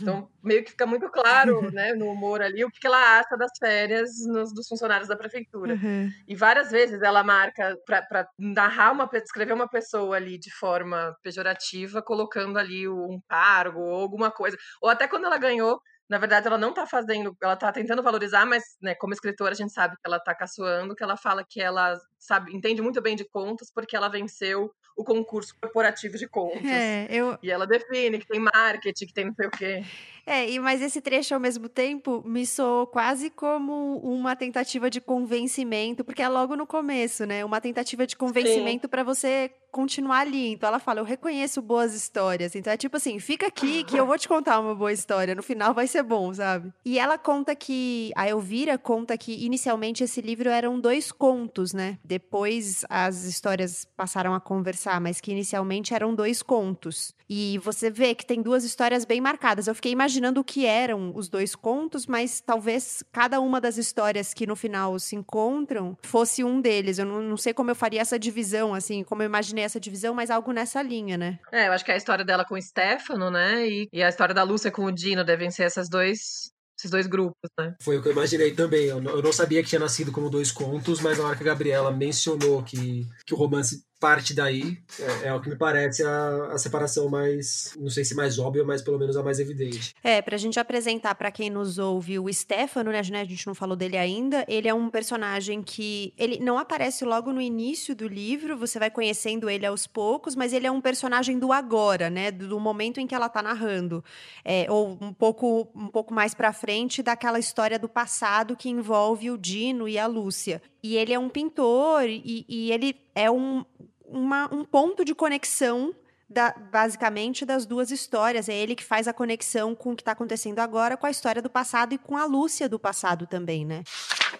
[0.00, 3.50] Então, meio que fica muito claro, né, no humor ali, o que ela acha das
[3.58, 5.74] férias nos, dos funcionários da prefeitura.
[5.74, 6.10] Uhum.
[6.26, 12.02] E várias vezes ela marca para narrar uma, escrever uma pessoa ali de forma pejorativa,
[12.02, 14.56] colocando ali um cargo ou alguma coisa.
[14.82, 18.44] Ou até quando ela ganhou, na verdade, ela não tá fazendo, ela tá tentando valorizar,
[18.44, 21.60] mas, né, como escritora, a gente sabe que ela tá caçoando, que ela fala que
[21.60, 26.64] ela sabe, entende muito bem de contas porque ela venceu o concurso corporativo de contas.
[26.64, 27.38] É, eu...
[27.42, 29.84] E ela define que tem marketing, que tem não sei o quê.
[30.26, 35.00] É, e, mas esse trecho ao mesmo tempo me soou quase como uma tentativa de
[35.00, 37.44] convencimento, porque é logo no começo, né?
[37.44, 40.52] Uma tentativa de convencimento para você continuar ali.
[40.52, 42.54] Então ela fala: Eu reconheço boas histórias.
[42.54, 45.34] Então é tipo assim: fica aqui que eu vou te contar uma boa história.
[45.34, 46.72] No final vai ser bom, sabe?
[46.84, 48.10] E ela conta que.
[48.16, 51.98] A Elvira conta que inicialmente esse livro eram dois contos, né?
[52.04, 57.14] Depois as histórias passaram a conversar, mas que inicialmente eram dois contos.
[57.32, 59.68] E você vê que tem duas histórias bem marcadas.
[59.68, 64.34] Eu fiquei imaginando o que eram os dois contos, mas talvez cada uma das histórias
[64.34, 66.98] que no final se encontram fosse um deles.
[66.98, 70.14] Eu não, não sei como eu faria essa divisão, assim, como eu imaginei essa divisão,
[70.14, 71.38] mas algo nessa linha, né?
[71.52, 73.66] É, eu acho que a história dela com o Stefano, né?
[73.68, 77.06] E, e a história da Lúcia com o Dino devem ser essas dois esses dois
[77.06, 77.74] grupos, né?
[77.82, 78.86] Foi o que eu imaginei também.
[78.86, 81.92] Eu não sabia que tinha nascido como dois contos, mas na hora que a Gabriela
[81.92, 86.58] mencionou que, que o romance parte daí é, é, o que me parece a, a,
[86.58, 89.94] separação mais, não sei se mais óbvia, mas pelo menos a mais evidente.
[90.02, 93.76] É, pra gente apresentar para quem nos ouve o Stefano, né, a gente não falou
[93.76, 98.56] dele ainda, ele é um personagem que, ele não aparece logo no início do livro,
[98.56, 102.58] você vai conhecendo ele aos poucos, mas ele é um personagem do agora, né, do
[102.58, 104.02] momento em que ela tá narrando,
[104.42, 109.30] é, ou um pouco, um pouco mais pra frente daquela história do passado que envolve
[109.30, 110.62] o Dino e a Lúcia.
[110.82, 113.62] E ele é um pintor e, e ele é um
[114.10, 115.94] uma, um ponto de conexão
[116.30, 118.48] da, basicamente das duas histórias.
[118.48, 121.42] É ele que faz a conexão com o que está acontecendo agora com a história
[121.42, 123.82] do passado e com a Lúcia do passado também, né?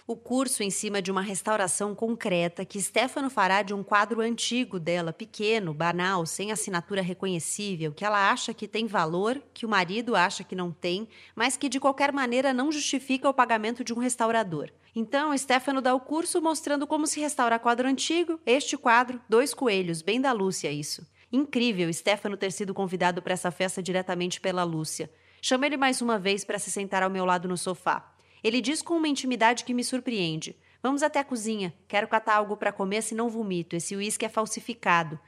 [0.07, 4.79] O curso em cima de uma restauração concreta que Stefano fará de um quadro antigo
[4.79, 10.17] dela, pequeno, banal, sem assinatura reconhecível, que ela acha que tem valor, que o marido
[10.17, 13.99] acha que não tem, mas que de qualquer maneira não justifica o pagamento de um
[13.99, 14.71] restaurador.
[14.95, 20.03] Então, Stefano dá o curso mostrando como se restaura quadro antigo, este quadro, dois coelhos,
[20.03, 21.07] bem da Lúcia isso.
[21.33, 25.11] Incrível Stefano ter sido convidado para essa festa diretamente pela Lúcia.
[25.41, 28.13] Chamo ele mais uma vez para se sentar ao meu lado no sofá.
[28.43, 30.57] Ele diz com uma intimidade que me surpreende.
[30.83, 31.73] Vamos até a cozinha.
[31.87, 33.77] Quero catar algo para comer, senão vomito.
[33.77, 35.21] Esse uísque é falsificado.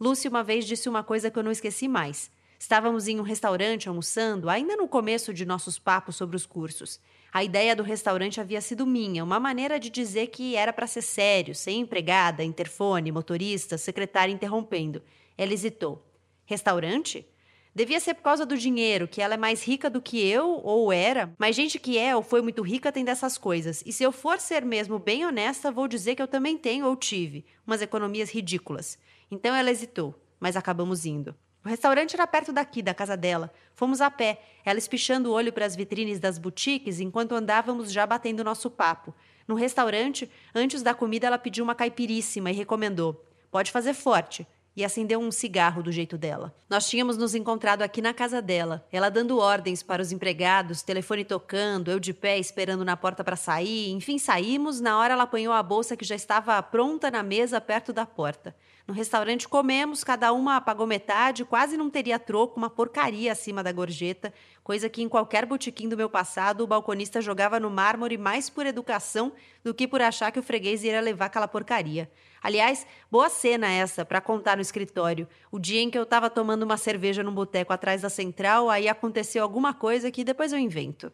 [0.00, 2.30] Lúcia uma vez disse uma coisa que eu não esqueci mais.
[2.58, 7.00] Estávamos em um restaurante almoçando, ainda no começo de nossos papos sobre os cursos.
[7.32, 11.02] A ideia do restaurante havia sido minha, uma maneira de dizer que era para ser
[11.02, 15.02] sério, sem empregada, interfone, motorista, secretária interrompendo.
[15.40, 16.06] Ela hesitou.
[16.44, 17.26] Restaurante?
[17.74, 20.92] Devia ser por causa do dinheiro, que ela é mais rica do que eu, ou
[20.92, 23.82] era, mas gente que é ou foi muito rica tem dessas coisas.
[23.86, 26.94] E se eu for ser mesmo bem honesta, vou dizer que eu também tenho ou
[26.94, 28.98] tive umas economias ridículas.
[29.30, 31.34] Então ela hesitou, mas acabamos indo.
[31.64, 33.50] O restaurante era perto daqui, da casa dela.
[33.74, 38.04] Fomos a pé, ela espichando o olho para as vitrines das boutiques enquanto andávamos já
[38.04, 39.14] batendo nosso papo.
[39.48, 44.46] No restaurante, antes da comida, ela pediu uma caipiríssima e recomendou: Pode fazer forte.
[44.76, 46.54] E acendeu um cigarro do jeito dela.
[46.68, 51.24] Nós tínhamos nos encontrado aqui na casa dela, ela dando ordens para os empregados, telefone
[51.24, 53.90] tocando, eu de pé esperando na porta para sair.
[53.90, 54.80] Enfim, saímos.
[54.80, 58.54] Na hora, ela apanhou a bolsa que já estava pronta na mesa perto da porta.
[58.90, 63.70] No restaurante comemos, cada uma pagou metade, quase não teria troco, uma porcaria acima da
[63.70, 64.34] gorjeta,
[64.70, 68.64] coisa que em qualquer botequim do meu passado o balconista jogava no mármore mais por
[68.66, 69.32] educação
[69.64, 72.08] do que por achar que o freguês iria levar aquela porcaria.
[72.40, 75.28] Aliás, boa cena essa para contar no escritório.
[75.50, 78.88] O dia em que eu estava tomando uma cerveja num boteco atrás da central, aí
[78.88, 81.12] aconteceu alguma coisa que depois eu invento.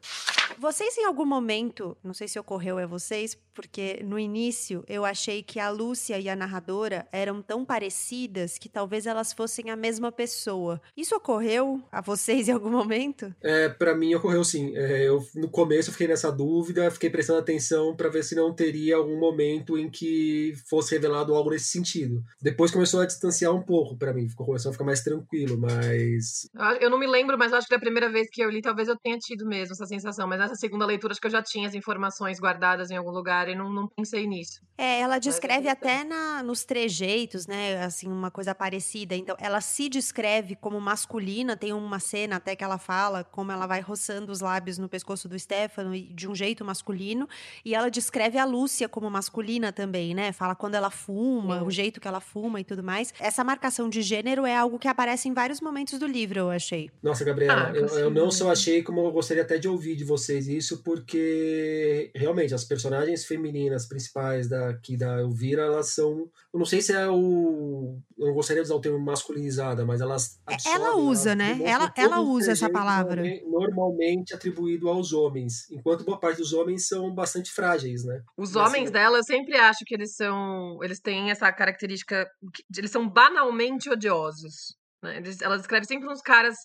[0.58, 5.42] Vocês em algum momento, não sei se ocorreu a vocês, porque no início eu achei
[5.42, 10.12] que a Lúcia e a narradora eram tão parecidas que talvez elas fossem a mesma
[10.12, 10.80] pessoa.
[10.96, 13.34] Isso ocorreu a vocês em algum momento?
[13.46, 14.76] É, para mim ocorreu sim.
[14.76, 18.52] É, eu no começo eu fiquei nessa dúvida, fiquei prestando atenção para ver se não
[18.52, 22.24] teria algum momento em que fosse revelado algo nesse sentido.
[22.42, 26.90] Depois começou a distanciar um pouco para mim, começou a ficar mais tranquilo, mas eu
[26.90, 29.16] não me lembro, mas acho que da primeira vez que eu li, talvez eu tenha
[29.18, 32.40] tido mesmo essa sensação, mas nessa segunda leitura acho que eu já tinha as informações
[32.40, 34.60] guardadas em algum lugar e não, não pensei nisso.
[34.76, 39.14] É, ela descreve até na, nos trejeitos, né, assim, uma coisa parecida.
[39.14, 43.66] Então, ela se descreve como masculina, tem uma cena até que ela fala como ela
[43.66, 47.28] vai roçando os lábios no pescoço do Stefano de um jeito masculino,
[47.62, 50.32] e ela descreve a Lúcia como masculina também, né?
[50.32, 53.12] Fala quando ela fuma, o jeito que ela fuma e tudo mais.
[53.20, 56.90] Essa marcação de gênero é algo que aparece em vários momentos do livro, eu achei.
[57.02, 60.04] Nossa, Gabriela, ah, eu, eu não só achei como eu gostaria até de ouvir de
[60.04, 66.30] vocês isso, porque realmente as personagens femininas principais daqui da Elvira, elas são.
[66.54, 67.98] Eu não sei se é o.
[68.18, 70.40] Eu não gostaria de usar o termo masculinizada, mas elas.
[70.48, 71.60] É, absorvem, ela usa, elas né?
[71.64, 73.15] Ela, ela usa essa palavra.
[73.46, 78.22] Normalmente atribuído aos homens, enquanto boa parte dos homens são bastante frágeis, né?
[78.36, 80.78] Os mas, homens assim, dela, eu sempre acho que eles são.
[80.82, 82.28] Eles têm essa característica.
[82.76, 84.76] Eles são banalmente odiosos.
[85.02, 85.18] Né?
[85.18, 86.56] Eles, ela descreve sempre uns caras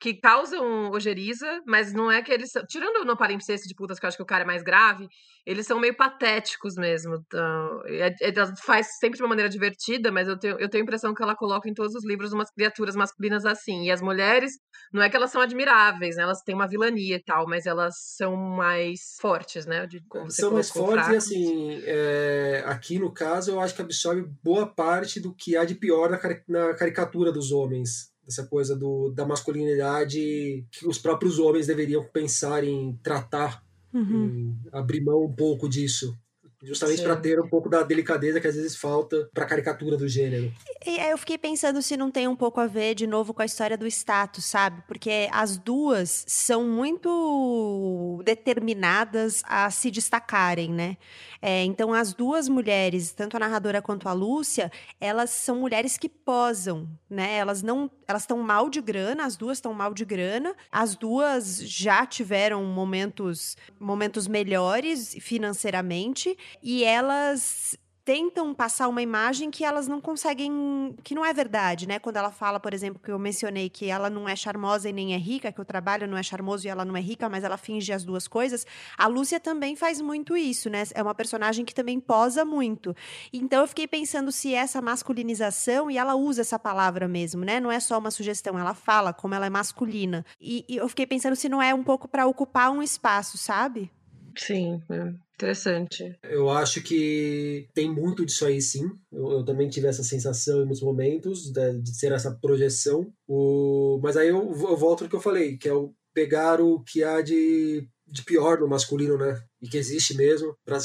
[0.00, 2.52] que causam ojeriza, mas não é que eles.
[2.68, 5.08] Tirando no palimpsesto de putas, que eu acho que o cara é mais grave,
[5.44, 7.16] eles são meio patéticos mesmo.
[7.16, 10.82] Então, é, é, ela faz sempre de uma maneira divertida, mas eu tenho, eu tenho
[10.82, 13.84] a impressão que ela coloca em todos os livros umas criaturas masculinas assim.
[13.86, 14.52] E as mulheres,
[14.92, 16.22] não é que elas são admiráveis, né?
[16.22, 19.84] Elas têm uma vilania e tal, mas elas são mais fortes, né?
[19.86, 24.66] De, são mais fortes e assim, é, aqui no caso, eu acho que absorve boa
[24.66, 29.26] parte do que há de pior na, na caricatura dos homens essa coisa do, da
[29.26, 34.26] masculinidade que os próprios homens deveriam pensar em tratar, uhum.
[34.26, 36.14] em abrir mão um pouco disso
[36.62, 40.08] justamente para ter um pouco da delicadeza que às vezes falta para a caricatura do
[40.08, 40.52] gênero.
[40.86, 43.44] E eu fiquei pensando se não tem um pouco a ver de novo com a
[43.44, 44.82] história do status, sabe?
[44.86, 50.96] Porque as duas são muito determinadas a se destacarem, né?
[51.40, 56.08] É, então as duas mulheres, tanto a narradora quanto a Lúcia, elas são mulheres que
[56.08, 57.36] posam, né?
[57.36, 60.54] Elas não, elas estão mal de grana, as duas estão mal de grana.
[60.72, 69.62] As duas já tiveram momentos momentos melhores financeiramente e elas tentam passar uma imagem que
[69.62, 71.98] elas não conseguem, que não é verdade, né?
[71.98, 75.12] Quando ela fala, por exemplo, que eu mencionei que ela não é charmosa e nem
[75.12, 77.58] é rica, que o trabalho não é charmoso e ela não é rica, mas ela
[77.58, 78.66] finge as duas coisas.
[78.96, 80.84] A Lúcia também faz muito isso, né?
[80.94, 82.96] É uma personagem que também posa muito.
[83.30, 87.60] Então eu fiquei pensando se essa masculinização, e ela usa essa palavra mesmo, né?
[87.60, 90.24] Não é só uma sugestão, ela fala como ela é masculina.
[90.40, 93.92] E, e eu fiquei pensando se não é um pouco para ocupar um espaço, sabe?
[94.38, 96.16] Sim, é interessante.
[96.22, 98.88] Eu acho que tem muito disso aí, sim.
[99.12, 103.12] Eu, eu também tive essa sensação em muitos momentos de, de ser essa projeção.
[103.26, 106.82] O, mas aí eu, eu volto ao que eu falei, que é o pegar o
[106.82, 109.40] que há de, de pior no masculino, né?
[109.60, 110.78] E que existe mesmo, para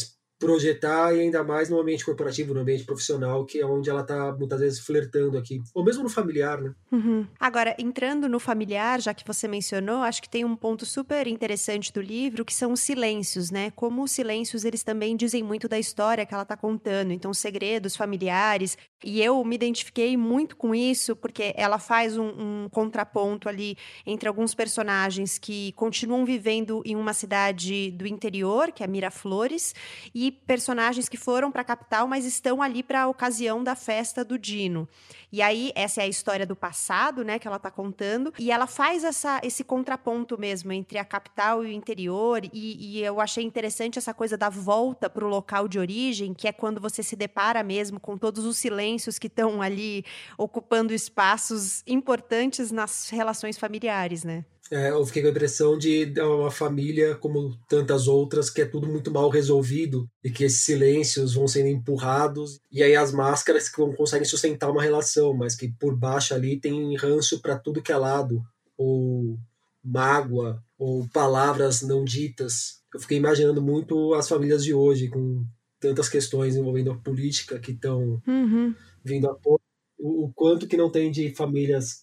[0.43, 4.33] projetar e ainda mais no ambiente corporativo, no ambiente profissional, que é onde ela está
[4.33, 6.73] muitas vezes flertando aqui, ou mesmo no familiar, né?
[6.91, 7.25] Uhum.
[7.39, 11.93] Agora, entrando no familiar, já que você mencionou, acho que tem um ponto super interessante
[11.93, 13.71] do livro, que são os silêncios, né?
[13.71, 17.95] Como os silêncios, eles também dizem muito da história que ela está contando, então segredos
[17.95, 23.77] familiares, e eu me identifiquei muito com isso, porque ela faz um, um contraponto ali
[24.05, 29.73] entre alguns personagens que continuam vivendo em uma cidade do interior, que é Miraflores,
[30.13, 34.23] e personagens que foram para a capital, mas estão ali para a ocasião da festa
[34.23, 34.87] do Dino.
[35.31, 38.67] E aí, essa é a história do passado, né, que ela está contando, e ela
[38.67, 43.43] faz essa, esse contraponto mesmo entre a capital e o interior, e, e eu achei
[43.43, 47.15] interessante essa coisa da volta para o local de origem, que é quando você se
[47.15, 50.05] depara mesmo com todos os silêncios que estão ali
[50.37, 54.45] ocupando espaços importantes nas relações familiares, né?
[54.73, 58.87] É, eu fiquei com a impressão de uma família, como tantas outras, que é tudo
[58.87, 63.79] muito mal resolvido e que esses silêncios vão sendo empurrados e aí as máscaras que
[63.79, 67.91] não conseguem sustentar uma relação, mas que por baixo ali tem ranço para tudo que
[67.91, 68.41] é lado,
[68.75, 69.37] ou
[69.83, 72.81] mágoa, ou palavras não ditas.
[72.91, 75.45] Eu fiquei imaginando muito as famílias de hoje, com
[75.79, 78.73] tantas questões envolvendo a política que estão uhum.
[79.05, 79.61] vindo a pouco,
[79.99, 82.02] o quanto que não tem de famílias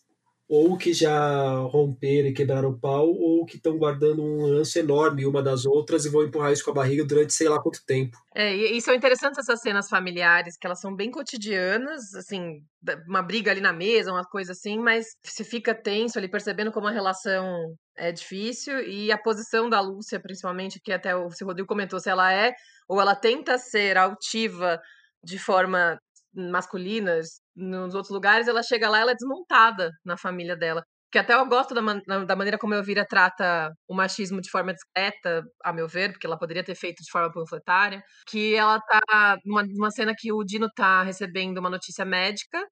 [0.52, 5.24] ou que já romperam e quebraram o pau, ou que estão guardando um ranço enorme
[5.24, 8.18] uma das outras e vão empurrar isso com a barriga durante sei lá quanto tempo.
[8.34, 12.64] É, e, são interessantes essas cenas familiares, que elas são bem cotidianas, assim,
[13.06, 16.88] uma briga ali na mesa, uma coisa assim, mas você fica tenso ali, percebendo como
[16.88, 21.68] a relação é difícil, e a posição da Lúcia, principalmente, que até o, o Rodrigo
[21.68, 22.52] comentou, se ela é,
[22.88, 24.80] ou ela tenta ser altiva
[25.22, 26.00] de forma
[26.34, 30.82] masculinas nos outros lugares, ela chega lá ela é desmontada na família dela.
[31.12, 34.48] Que até eu gosto da, man da maneira como a Elvira trata o machismo de
[34.50, 38.00] forma discreta, a meu ver, porque ela poderia ter feito de forma panfletária.
[38.28, 42.64] Que ela tá numa, numa cena que o Dino tá recebendo uma notícia médica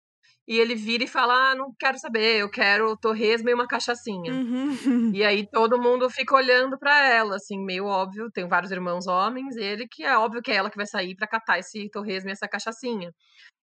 [0.49, 4.33] e ele vira e fala: ah, não quero saber, eu quero torresmo e uma cachaçinha.
[4.33, 5.13] Uhum.
[5.15, 8.31] E aí todo mundo fica olhando para ela, assim, meio óbvio.
[8.33, 11.15] Tem vários irmãos homens, e ele que é óbvio que é ela que vai sair
[11.15, 13.13] para catar esse torresmo e essa cachaçinha.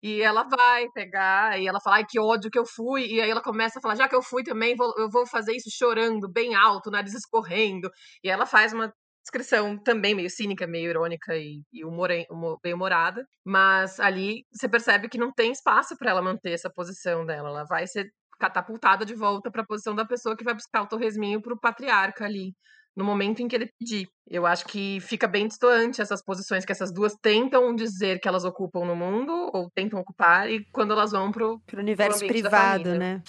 [0.04, 3.06] E ela vai pegar, e ela fala, ai, que ódio que eu fui.
[3.06, 5.56] E aí ela começa a falar, já que eu fui também, vou, eu vou fazer
[5.56, 7.88] isso chorando, bem alto, nariz escorrendo.
[8.24, 8.92] E ela faz uma
[9.24, 13.26] descrição também meio cínica, meio irônica e, e humor, humor, bem humorada.
[13.46, 17.50] Mas ali você percebe que não tem espaço para ela manter essa posição dela.
[17.50, 20.88] Ela vai ser catapultada de volta para a posição da pessoa que vai buscar o
[20.88, 22.54] torresminho para o patriarca ali
[22.96, 24.08] no momento em que ele pedir.
[24.32, 28.46] Eu acho que fica bem distante essas posições que essas duas tentam dizer que elas
[28.46, 32.96] ocupam no mundo, ou tentam ocupar, e quando elas vão pro, pro universo pro privado,
[32.96, 33.22] né?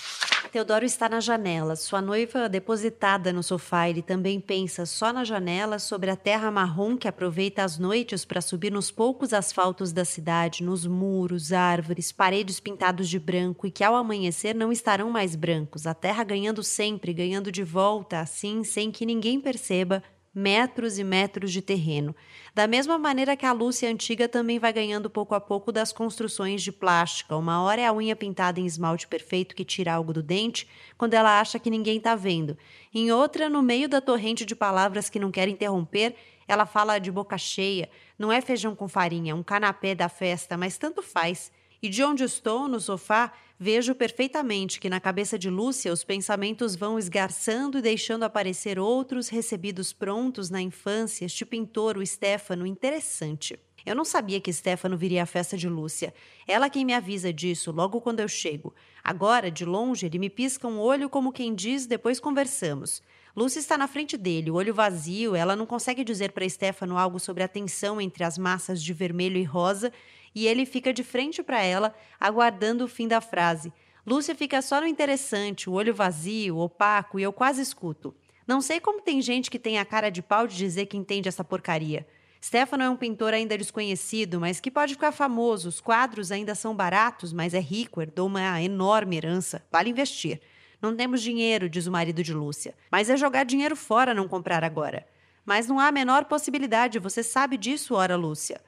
[0.52, 3.88] Teodoro está na janela, sua noiva depositada no sofá.
[3.88, 8.40] Ele também pensa só na janela sobre a terra marrom que aproveita as noites para
[8.40, 13.82] subir nos poucos asfaltos da cidade, nos muros, árvores, paredes pintados de branco e que
[13.82, 15.86] ao amanhecer não estarão mais brancos.
[15.86, 20.02] A terra ganhando sempre, ganhando de volta, assim, sem que ninguém perceba,
[20.34, 22.14] metros e metros de terreno.
[22.54, 26.62] Da mesma maneira que a Lúcia antiga também vai ganhando pouco a pouco das construções
[26.62, 27.36] de plástica.
[27.36, 31.14] Uma hora é a unha pintada em esmalte perfeito que tira algo do dente, quando
[31.14, 32.56] ela acha que ninguém está vendo.
[32.94, 36.14] Em outra, no meio da torrente de palavras que não quer interromper,
[36.46, 37.88] ela fala de boca cheia.
[38.18, 41.52] Não é feijão com farinha, é um canapé da festa, mas tanto faz.
[41.82, 46.74] E de onde estou, no sofá, vejo perfeitamente que na cabeça de Lúcia os pensamentos
[46.74, 53.56] vão esgarçando e deixando aparecer outros recebidos prontos na infância, este pintor, o Stefano, interessante.
[53.86, 56.12] Eu não sabia que Stefano viria à festa de Lúcia.
[56.44, 58.74] Ela quem me avisa disso logo quando eu chego.
[59.02, 63.00] Agora, de longe, ele me pisca um olho como quem diz: depois conversamos.
[63.34, 67.20] Lúcia está na frente dele, o olho vazio, ela não consegue dizer para Stefano algo
[67.20, 69.92] sobre a tensão entre as massas de vermelho e rosa
[70.34, 73.72] e ele fica de frente para ela, aguardando o fim da frase.
[74.06, 78.14] Lúcia fica só no interessante, o olho vazio, opaco, e eu quase escuto.
[78.46, 81.28] Não sei como tem gente que tem a cara de pau de dizer que entende
[81.28, 82.06] essa porcaria.
[82.44, 85.68] Stefano é um pintor ainda desconhecido, mas que pode ficar famoso.
[85.68, 89.64] Os quadros ainda são baratos, mas é rico, herdou uma enorme herança.
[89.70, 90.40] Vale investir.
[90.80, 92.74] Não temos dinheiro, diz o marido de Lúcia.
[92.90, 95.06] Mas é jogar dinheiro fora não comprar agora.
[95.46, 98.60] Mas não há a menor possibilidade, você sabe disso, ora, Lúcia.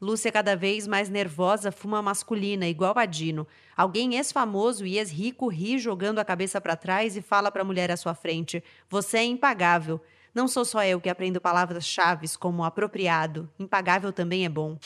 [0.00, 3.46] Lúcia, cada vez mais nervosa, fuma masculina, igual a Dino.
[3.76, 7.90] Alguém ex-famoso e ex-rico ri jogando a cabeça para trás e fala para a mulher
[7.90, 10.00] à sua frente: Você é impagável.
[10.34, 13.48] Não sou só eu que aprendo palavras-chave como apropriado.
[13.58, 14.78] Impagável também é bom.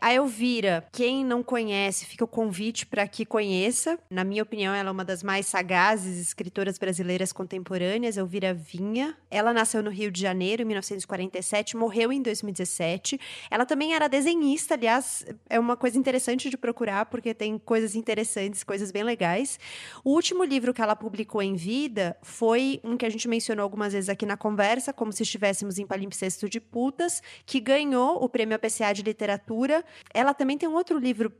[0.00, 3.98] A Elvira, quem não conhece, fica o convite para que conheça.
[4.08, 9.14] Na minha opinião, ela é uma das mais sagazes escritoras brasileiras contemporâneas, Elvira Vinha.
[9.30, 13.20] Ela nasceu no Rio de Janeiro em 1947, morreu em 2017.
[13.50, 18.64] Ela também era desenhista, aliás, é uma coisa interessante de procurar porque tem coisas interessantes,
[18.64, 19.60] coisas bem legais.
[20.02, 23.92] O último livro que ela publicou em vida foi um que a gente mencionou algumas
[23.92, 28.56] vezes aqui na conversa, como se estivéssemos em palimpsesto de putas, que ganhou o Prêmio
[28.56, 29.84] APCA de Literatura.
[30.14, 31.32] Ela também tem um outro livro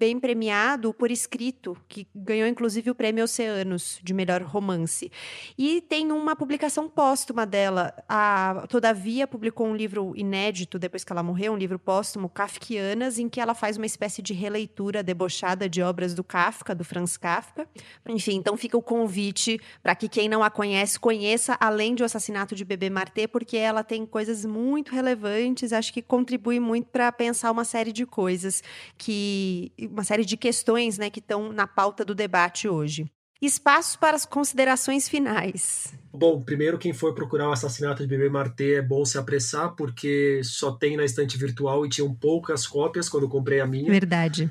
[0.00, 5.12] bem premiado por escrito, que ganhou inclusive o prêmio Oceanos de melhor romance.
[5.58, 7.92] E tem uma publicação póstuma dela.
[8.08, 13.28] A Todavia publicou um livro inédito depois que ela morreu, um livro póstumo, Kafkianas, em
[13.28, 17.68] que ela faz uma espécie de releitura debochada de obras do Kafka, do Franz Kafka.
[18.08, 22.06] Enfim, então fica o convite para que quem não a conhece conheça, além de O
[22.06, 27.12] Assassinato de Bebê Martê, porque ela tem coisas muito relevantes, acho que contribui muito para
[27.12, 28.62] pensar uma série de coisas
[28.96, 33.10] que uma série de questões né, que estão na pauta do debate hoje.
[33.42, 35.94] Espaço para as considerações finais.
[36.12, 40.42] Bom, primeiro, quem for procurar o assassinato de Bebê Martê é bom se apressar, porque
[40.44, 43.90] só tem na estante virtual e tinham poucas cópias quando eu comprei a minha.
[43.90, 44.50] Verdade.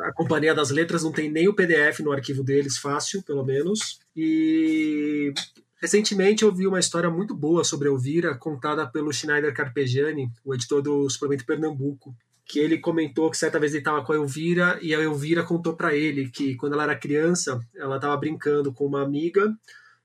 [0.00, 3.98] A Companhia das Letras não tem nem o PDF no arquivo deles, fácil, pelo menos.
[4.16, 5.32] E
[5.80, 10.80] recentemente eu vi uma história muito boa sobre Elvira, contada pelo Schneider Carpegiani, o editor
[10.80, 12.14] do Suplemento Pernambuco
[12.46, 15.74] que ele comentou que certa vez ele estava com a Elvira e a Elvira contou
[15.74, 19.54] para ele que quando ela era criança, ela estava brincando com uma amiga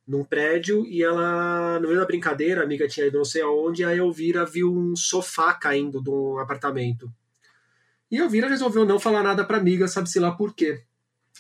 [0.08, 3.84] num prédio e ela, no meio da brincadeira, a amiga tinha ido não sei aonde,
[3.84, 7.12] e a Elvira viu um sofá caindo de um apartamento.
[8.10, 10.84] E a Elvira resolveu não falar nada para a amiga, sabe-se lá por quê.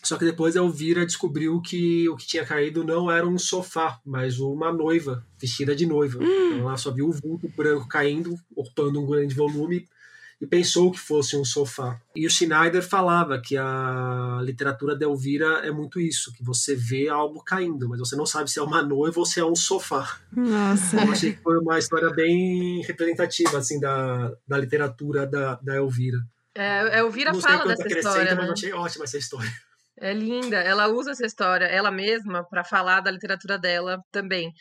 [0.03, 3.99] Só que depois a Elvira descobriu que o que tinha caído não era um sofá,
[4.05, 6.19] mas uma noiva, vestida de noiva.
[6.19, 6.51] Hum.
[6.53, 9.87] Então ela só viu o vulto branco caindo, ocupando um grande volume,
[10.41, 11.99] e pensou que fosse um sofá.
[12.15, 17.09] E o Schneider falava que a literatura de Elvira é muito isso, que você vê
[17.09, 20.17] algo caindo, mas você não sabe se é uma noiva ou se é um sofá.
[20.31, 20.95] Nossa.
[20.95, 26.19] Eu achei que foi uma história bem representativa assim da, da literatura da, da Elvira.
[26.55, 28.35] É, a Elvira não fala dessa história, né?
[28.35, 29.51] mas achei ótima essa história.
[30.01, 34.53] É linda, ela usa essa história, ela mesma, para falar da literatura dela também.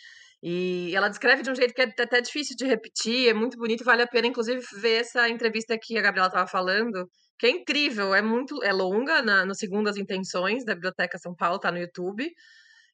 [0.42, 3.84] E ela descreve de um jeito que é até difícil de repetir, é muito bonito,
[3.84, 7.08] vale a pena, inclusive, ver essa entrevista que a Gabriela estava falando,
[7.38, 11.34] que é incrível, é muito é longa, na, no Segundo as Intenções, da Biblioteca São
[11.34, 12.30] Paulo, tá no YouTube.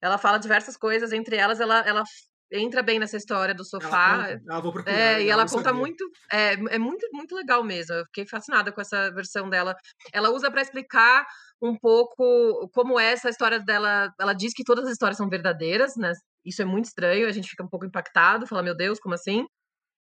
[0.00, 2.02] Ela fala diversas coisas, entre elas, ela, ela
[2.52, 4.28] entra bem nessa história do sofá.
[4.28, 5.80] Ela, ela vou procurar, é, e ela conta sabia.
[5.80, 6.04] muito.
[6.30, 7.94] É, é muito, muito legal mesmo.
[7.94, 9.74] Eu fiquei fascinada com essa versão dela.
[10.12, 11.26] Ela usa para explicar
[11.62, 14.10] um pouco como é essa história dela.
[14.20, 16.12] Ela diz que todas as histórias são verdadeiras, né?
[16.44, 19.44] Isso é muito estranho, a gente fica um pouco impactado, fala, meu Deus, como assim?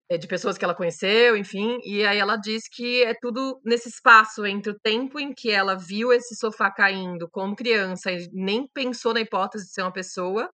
[0.09, 1.77] é, de pessoas que ela conheceu, enfim.
[1.83, 5.75] E aí ela diz que é tudo nesse espaço entre o tempo em que ela
[5.75, 10.49] viu esse sofá caindo como criança e nem pensou na hipótese de ser uma pessoa,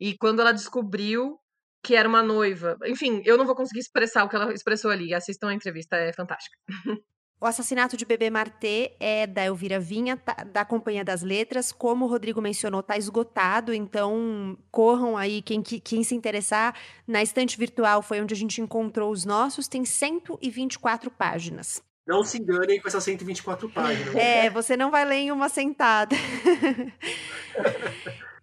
[0.00, 1.38] e quando ela descobriu
[1.82, 2.76] que era uma noiva.
[2.86, 5.14] Enfim, eu não vou conseguir expressar o que ela expressou ali.
[5.14, 6.56] Assistam a entrevista, é fantástica.
[7.40, 11.70] O assassinato de Bebê Martê é da Elvira Vinha, tá, da Companhia das Letras.
[11.70, 16.74] Como o Rodrigo mencionou, está esgotado, então corram aí, quem, quem se interessar.
[17.06, 21.80] Na estante virtual foi onde a gente encontrou os nossos, tem 124 páginas.
[22.04, 24.16] Não se enganem com essas 124 páginas.
[24.16, 26.16] É, você não vai ler em uma sentada.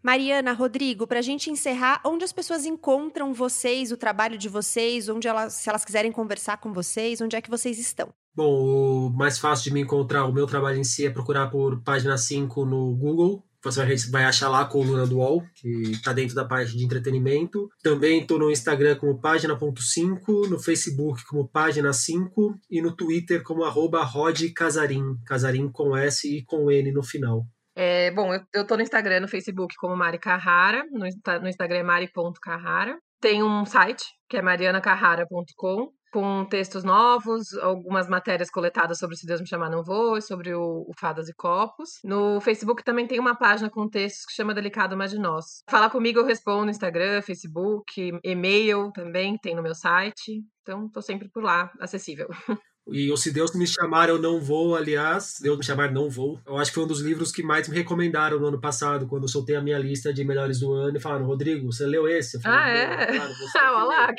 [0.01, 5.09] Mariana, Rodrigo, para a gente encerrar, onde as pessoas encontram vocês, o trabalho de vocês,
[5.09, 8.13] onde elas, se elas quiserem conversar com vocês, onde é que vocês estão?
[8.35, 11.81] Bom, o mais fácil de me encontrar, o meu trabalho em si é procurar por
[11.81, 13.43] página 5 no Google.
[13.63, 13.81] Você
[14.11, 17.67] vai achar lá a coluna do UOL, que está dentro da parte de entretenimento.
[17.81, 23.63] Também estou no Instagram como página.5, no Facebook como página 5 e no Twitter como
[23.63, 27.43] arroba rodcasarim, casarim com S e com N no final.
[27.75, 31.83] É, bom, eu, tô no Instagram, no Facebook como Mari Carrara, no, no Instagram é
[31.83, 32.97] mari.carrara.
[33.19, 39.41] Tem um site, que é marianacarrara.com, com textos novos, algumas matérias coletadas sobre Se Deus
[39.41, 41.99] Me Chamar Não Vou, sobre o, o Fadas e Copos.
[42.05, 45.61] No Facebook também tem uma página com textos que chama Delicado Mas de Nós.
[45.69, 50.41] Falar comigo eu respondo no Instagram, Facebook, e-mail também, tem no meu site.
[50.61, 52.29] Então, tô sempre por lá, acessível.
[52.87, 56.39] E o Se Deus Me Chamar Eu Não Vou, aliás, Deus Me Chamar Não Vou,
[56.45, 59.23] eu acho que foi um dos livros que mais me recomendaram no ano passado, quando
[59.23, 62.37] eu soltei a minha lista de melhores do ano e falaram, Rodrigo, você leu esse?
[62.37, 63.05] Eu falei, ah, é?
[63.07, 64.13] Claro, ah, olha lá.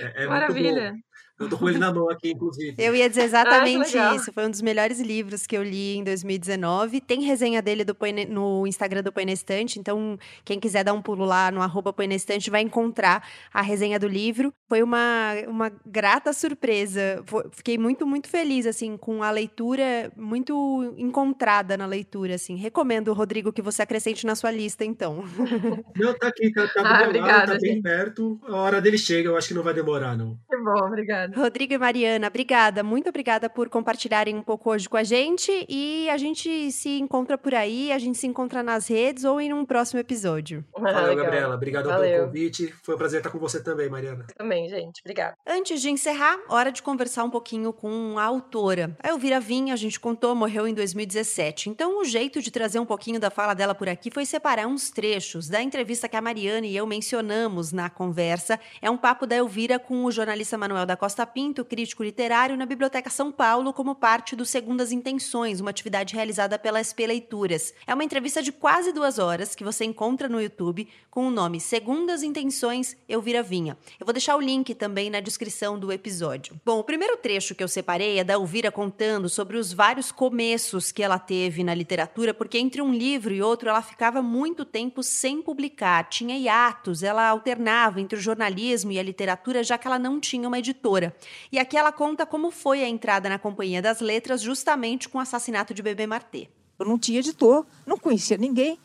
[0.00, 0.92] É, é Maravilha.
[1.38, 2.74] Eu tô com ele na mão aqui, inclusive.
[2.76, 4.32] Eu ia dizer exatamente ah, isso.
[4.32, 7.00] Foi um dos melhores livros que eu li em 2019.
[7.00, 7.96] Tem resenha dele do
[8.28, 12.62] no Instagram do Poenestante, então quem quiser dar um pulo lá no arroba Poenestante vai
[12.62, 14.52] encontrar a resenha do livro.
[14.68, 17.22] Foi uma, uma grata surpresa.
[17.52, 22.56] Fiquei muito, muito feliz, assim, com a leitura, muito encontrada na leitura, assim.
[22.56, 25.24] Recomendo, Rodrigo, que você acrescente na sua lista, então.
[25.96, 28.40] Não, tá aqui, tá, tá, ah, obrigada, tá bem perto.
[28.46, 30.38] A hora dele chega, eu acho que não vai demorar, não.
[30.48, 31.27] Que bom, obrigada.
[31.34, 32.82] Rodrigo e Mariana, obrigada.
[32.82, 35.66] Muito obrigada por compartilharem um pouco hoje com a gente.
[35.68, 39.52] E a gente se encontra por aí, a gente se encontra nas redes ou em
[39.52, 40.64] um próximo episódio.
[40.76, 41.54] Valeu, Gabriela.
[41.54, 42.72] Obrigado pelo convite.
[42.82, 44.26] Foi um prazer estar com você também, Mariana.
[44.36, 45.00] Também, gente.
[45.00, 45.36] Obrigada.
[45.46, 48.96] Antes de encerrar, hora de conversar um pouquinho com a autora.
[49.02, 51.70] A Elvira Vinha, a gente contou, morreu em 2017.
[51.70, 54.90] Então, o jeito de trazer um pouquinho da fala dela por aqui foi separar uns
[54.90, 58.58] trechos da entrevista que a Mariana e eu mencionamos na conversa.
[58.80, 62.56] É um papo da Elvira com o jornalista Manuel da Costa Costa Pinto, crítico literário,
[62.56, 67.74] na Biblioteca São Paulo, como parte do Segundas Intenções, uma atividade realizada pela SP Leituras.
[67.88, 71.58] É uma entrevista de quase duas horas que você encontra no YouTube com o nome
[71.58, 73.76] Segundas Intenções Elvira Vinha.
[73.98, 76.54] Eu vou deixar o link também na descrição do episódio.
[76.64, 80.92] Bom, o primeiro trecho que eu separei é da Elvira contando sobre os vários começos
[80.92, 85.02] que ela teve na literatura, porque entre um livro e outro ela ficava muito tempo
[85.02, 89.98] sem publicar, tinha hiatos, ela alternava entre o jornalismo e a literatura, já que ela
[89.98, 91.07] não tinha uma editora.
[91.50, 95.20] E aqui ela conta como foi a entrada na Companhia das Letras, justamente com o
[95.20, 96.48] assassinato de Bebê Martê.
[96.78, 98.78] Eu não tinha editor, não conhecia ninguém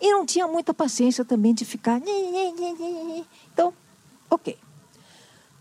[0.00, 2.00] e não tinha muita paciência também de ficar.
[3.52, 3.74] Então,
[4.30, 4.58] ok.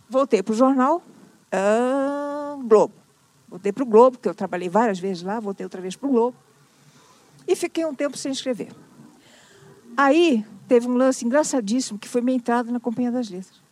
[0.09, 1.01] Voltei para o jornal
[2.65, 2.93] Globo.
[3.47, 6.11] Voltei para o Globo, que eu trabalhei várias vezes lá, voltei outra vez para o
[6.11, 6.37] Globo.
[7.47, 8.71] E fiquei um tempo sem escrever.
[9.95, 13.62] Aí teve um lance engraçadíssimo, que foi minha entrada na Companhia das Letras.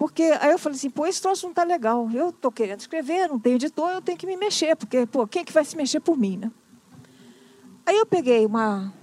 [0.00, 2.08] Porque aí eu falei assim, pô, esse troço não está legal.
[2.10, 5.42] Eu estou querendo escrever, não tenho editor, eu tenho que me mexer, porque, pô, quem
[5.42, 6.50] é que vai se mexer por mim, né?
[7.84, 8.94] Aí eu peguei uma,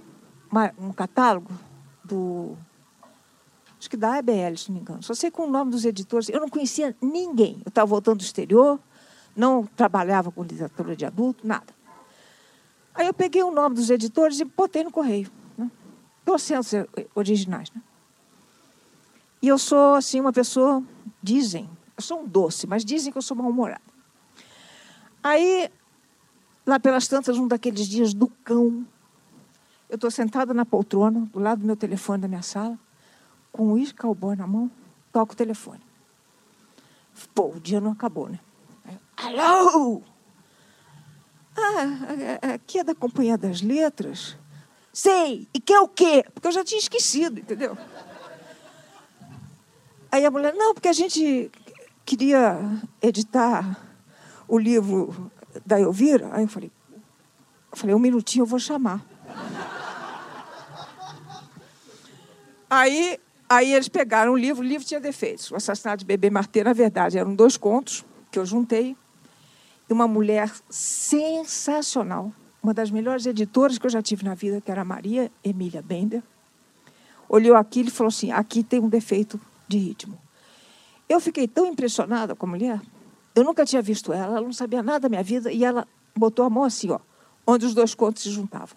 [0.50, 1.52] uma um catálogo
[2.02, 2.56] do.
[3.78, 5.00] Acho que da ABL, se não me engano.
[5.04, 6.28] Só sei com o nome dos editores.
[6.28, 7.62] Eu não conhecia ninguém.
[7.64, 8.80] Eu estava voltando do exterior,
[9.36, 11.72] não trabalhava com literatura de adulto, nada.
[12.92, 15.30] Aí eu peguei o nome dos editores e botei no correio.
[15.56, 15.70] Né?
[16.24, 16.72] Trocentos
[17.14, 17.70] originais.
[17.70, 17.80] Né?
[19.40, 20.82] E eu sou, assim, uma pessoa,
[21.22, 23.82] dizem, eu sou um doce, mas dizem que eu sou mal-humorada.
[25.22, 25.70] Aí,
[26.66, 28.86] lá pelas tantas, um daqueles dias do cão,
[29.88, 32.78] eu estou sentada na poltrona, do lado do meu telefone da minha sala,
[33.52, 34.70] com o uísque cowboy na mão,
[35.12, 35.80] toco o telefone.
[37.34, 38.38] Pô, o dia não acabou, né?
[39.16, 40.02] Alô?
[41.56, 44.36] Ah, aqui é da Companhia das Letras?
[44.92, 46.24] Sei, e que é o quê?
[46.32, 47.76] Porque eu já tinha esquecido, entendeu?
[50.10, 51.50] Aí a mulher, não, porque a gente
[52.04, 52.58] queria
[53.02, 53.78] editar
[54.46, 55.30] o livro
[55.64, 56.30] da Elvira.
[56.32, 56.72] Aí eu falei,
[57.70, 59.04] eu falei, um minutinho eu vou chamar.
[62.70, 65.50] Aí Aí eles pegaram o livro, o livro tinha defeitos.
[65.50, 68.94] O assassinato de Bebê Martê, na verdade, eram dois contos que eu juntei.
[69.88, 72.30] E uma mulher sensacional,
[72.62, 75.80] uma das melhores editoras que eu já tive na vida, que era a Maria Emília
[75.80, 76.22] Bender,
[77.26, 80.18] olhou aquilo e falou assim: aqui tem um defeito de ritmo.
[81.08, 82.80] Eu fiquei tão impressionada com a mulher,
[83.34, 86.44] eu nunca tinha visto ela, ela não sabia nada da minha vida, e ela botou
[86.44, 86.98] a mão assim, ó,
[87.46, 88.76] onde os dois contos se juntavam.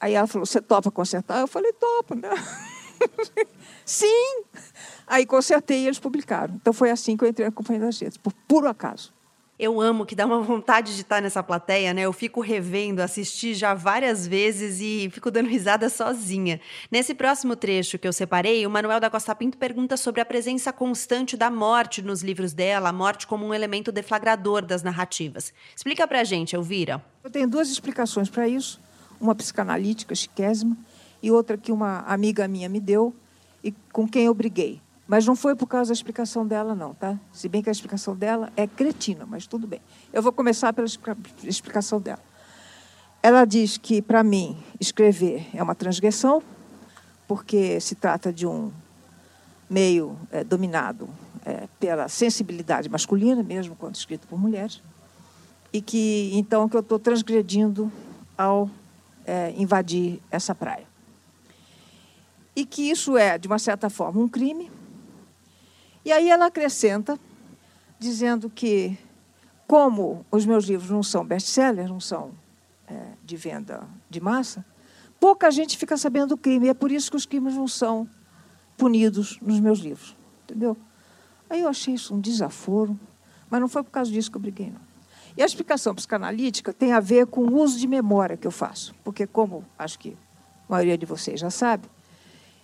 [0.00, 1.40] Aí ela falou: Você topa consertar?
[1.40, 2.28] Eu falei: Topa, né?
[3.84, 4.44] Sim!
[5.06, 6.54] Aí consertei e eles publicaram.
[6.54, 9.12] Então foi assim que eu entrei na Companhia das Letras, por puro acaso.
[9.58, 12.02] Eu amo que dá uma vontade de estar nessa plateia, né?
[12.02, 16.60] Eu fico revendo, assisti já várias vezes e fico dando risada sozinha.
[16.90, 20.74] Nesse próximo trecho que eu separei, o Manuel da Costa Pinto pergunta sobre a presença
[20.74, 25.54] constante da morte nos livros dela, a morte como um elemento deflagrador das narrativas.
[25.74, 27.02] Explica pra gente, Elvira.
[27.24, 28.78] Eu tenho duas explicações para isso.
[29.18, 30.76] Uma psicanalítica, chiquésima,
[31.22, 33.16] e outra que uma amiga minha me deu
[33.64, 34.82] e com quem eu briguei.
[35.06, 37.18] Mas não foi por causa da explicação dela, não, tá?
[37.32, 39.80] Se bem que a explicação dela é cretina, mas tudo bem.
[40.12, 40.86] Eu vou começar pela
[41.44, 42.22] explicação dela.
[43.22, 46.42] Ela diz que, para mim, escrever é uma transgressão,
[47.26, 48.72] porque se trata de um
[49.70, 51.08] meio é, dominado
[51.44, 54.82] é, pela sensibilidade masculina, mesmo quando escrito por mulheres,
[55.72, 57.90] e que, então, que eu estou transgredindo
[58.36, 58.68] ao
[59.24, 60.86] é, invadir essa praia.
[62.54, 64.70] E que isso é, de uma certa forma, um crime,
[66.06, 67.18] e aí ela acrescenta,
[67.98, 68.96] dizendo que,
[69.66, 72.30] como os meus livros não são best-sellers, não são
[72.86, 74.64] é, de venda de massa,
[75.18, 76.66] pouca gente fica sabendo do crime.
[76.66, 78.08] E é por isso que os crimes não são
[78.76, 80.16] punidos nos meus livros.
[80.44, 80.76] Entendeu?
[81.50, 82.96] Aí eu achei isso um desaforo,
[83.50, 84.80] mas não foi por causa disso que eu briguei, não.
[85.36, 88.94] E a explicação psicanalítica tem a ver com o uso de memória que eu faço.
[89.02, 90.16] Porque, como acho que
[90.68, 91.88] a maioria de vocês já sabe,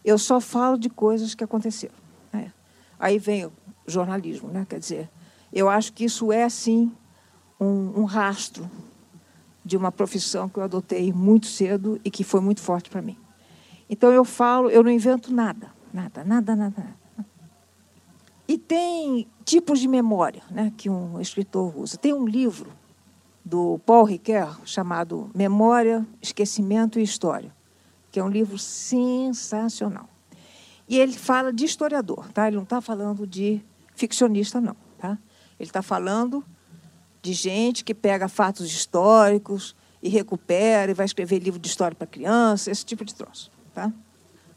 [0.05, 2.01] eu só falo de coisas que aconteceram.
[3.03, 3.53] Aí vem o
[3.84, 4.64] jornalismo, né?
[4.68, 5.11] quer dizer,
[5.53, 6.92] eu acho que isso é, sim,
[7.61, 8.70] um, um rastro
[9.64, 13.18] de uma profissão que eu adotei muito cedo e que foi muito forte para mim.
[13.90, 16.74] Então eu falo, eu não invento nada, nada, nada, nada.
[16.78, 17.26] nada.
[18.46, 21.96] E tem tipos de memória né, que um escritor usa.
[21.96, 22.70] Tem um livro
[23.44, 27.53] do Paul Ricoeur chamado Memória, Esquecimento e História,
[28.12, 30.11] que é um livro sensacional.
[30.93, 32.49] E ele fala de historiador, tá?
[32.49, 33.62] Ele não está falando de
[33.95, 35.16] ficcionista, não, tá?
[35.59, 36.45] Ele está falando
[37.22, 42.07] de gente que pega fatos históricos e recupera e vai escrever livro de história para
[42.07, 43.90] criança, esse tipo de troço, tá?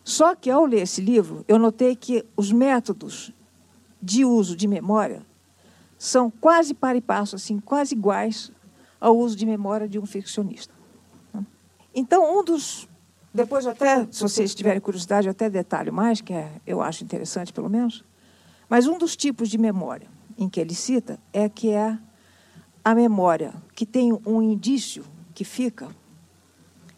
[0.03, 3.31] Só que ao ler esse livro, eu notei que os métodos
[4.01, 5.25] de uso de memória
[5.97, 8.51] são quase para e passo, assim, quase iguais
[8.99, 10.73] ao uso de memória de um ficcionista.
[11.31, 11.41] Tá?
[11.93, 12.89] Então, um dos
[13.35, 17.51] depois, até, se vocês tiverem curiosidade, eu até detalho mais, que é, eu acho interessante,
[17.51, 18.01] pelo menos.
[18.69, 20.07] Mas um dos tipos de memória
[20.37, 21.97] em que ele cita é que é
[22.81, 25.89] a memória que tem um indício que fica,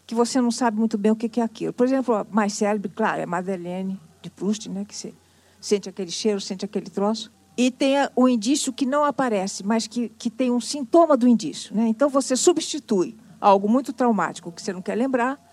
[0.06, 1.74] que você não sabe muito bem o que é aquilo.
[1.74, 5.16] Por exemplo, a mais célebre, claro, é Madeleine de Proust, né, que você
[5.60, 7.32] sente aquele cheiro, sente aquele troço.
[7.58, 11.76] E tem o indício que não aparece, mas que, que tem um sintoma do indício.
[11.76, 11.88] Né?
[11.88, 15.47] Então, você substitui algo muito traumático que você não quer lembrar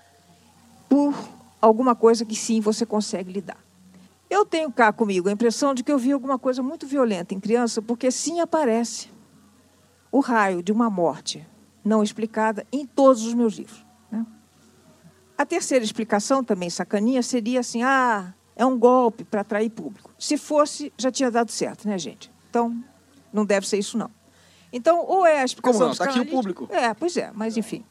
[0.89, 1.15] por
[1.61, 3.59] alguma coisa que sim você consegue lidar.
[4.29, 7.41] Eu tenho cá comigo a impressão de que eu vi alguma coisa muito violenta em
[7.41, 9.09] criança, porque sim aparece
[10.11, 11.47] o raio de uma morte
[11.85, 13.85] não explicada em todos os meus livros.
[14.11, 14.25] Né?
[15.37, 20.11] A terceira explicação, também sacaninha, seria assim: ah, é um golpe para atrair público.
[20.19, 22.33] Se fosse, já tinha dado certo, né, gente?
[22.49, 22.83] Então,
[23.33, 24.11] não deve ser isso, não.
[24.73, 25.79] Então, ou é a explicação.
[25.81, 25.93] Como não?
[25.93, 26.69] Está aqui o público.
[26.71, 27.85] É, pois é, mas enfim.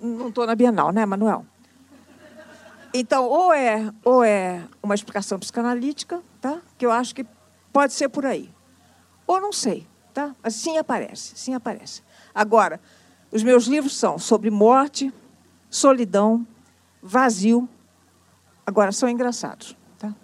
[0.00, 1.44] Não estou na Bienal, né, Manuel?
[2.94, 6.60] Então, ou é, ou é uma explicação psicanalítica, tá?
[6.78, 7.26] que eu acho que
[7.72, 8.50] pode ser por aí.
[9.26, 10.34] Ou não sei, tá?
[10.42, 12.02] Mas sim aparece, sim aparece.
[12.34, 12.80] Agora,
[13.30, 15.12] os meus livros são sobre morte,
[15.68, 16.46] solidão,
[17.02, 17.68] vazio.
[18.64, 20.14] Agora, são engraçados, tá?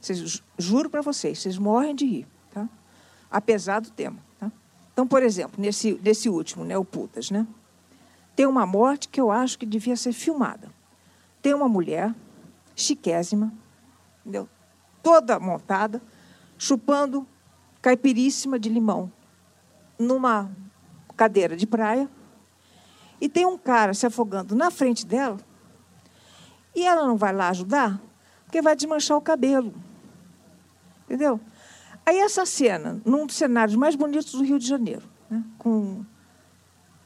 [0.00, 2.68] Vocês, juro para vocês, vocês morrem de rir, tá?
[3.30, 4.50] Apesar do tema, tá?
[4.92, 7.46] Então, por exemplo, nesse, nesse último, né, o Putas, né?
[8.34, 10.77] Tem uma morte que eu acho que devia ser filmada
[11.42, 12.14] tem uma mulher
[12.74, 13.52] chiquésima,
[14.20, 14.48] entendeu?
[15.08, 16.02] toda montada,
[16.58, 17.26] chupando
[17.80, 19.10] caipiríssima de limão
[19.98, 20.50] numa
[21.16, 22.08] cadeira de praia.
[23.18, 25.38] E tem um cara se afogando na frente dela.
[26.74, 27.98] E ela não vai lá ajudar,
[28.44, 29.74] porque vai desmanchar o cabelo.
[31.04, 31.40] Entendeu?
[32.04, 36.04] Aí essa cena, num dos cenários mais bonitos do Rio de Janeiro, né, com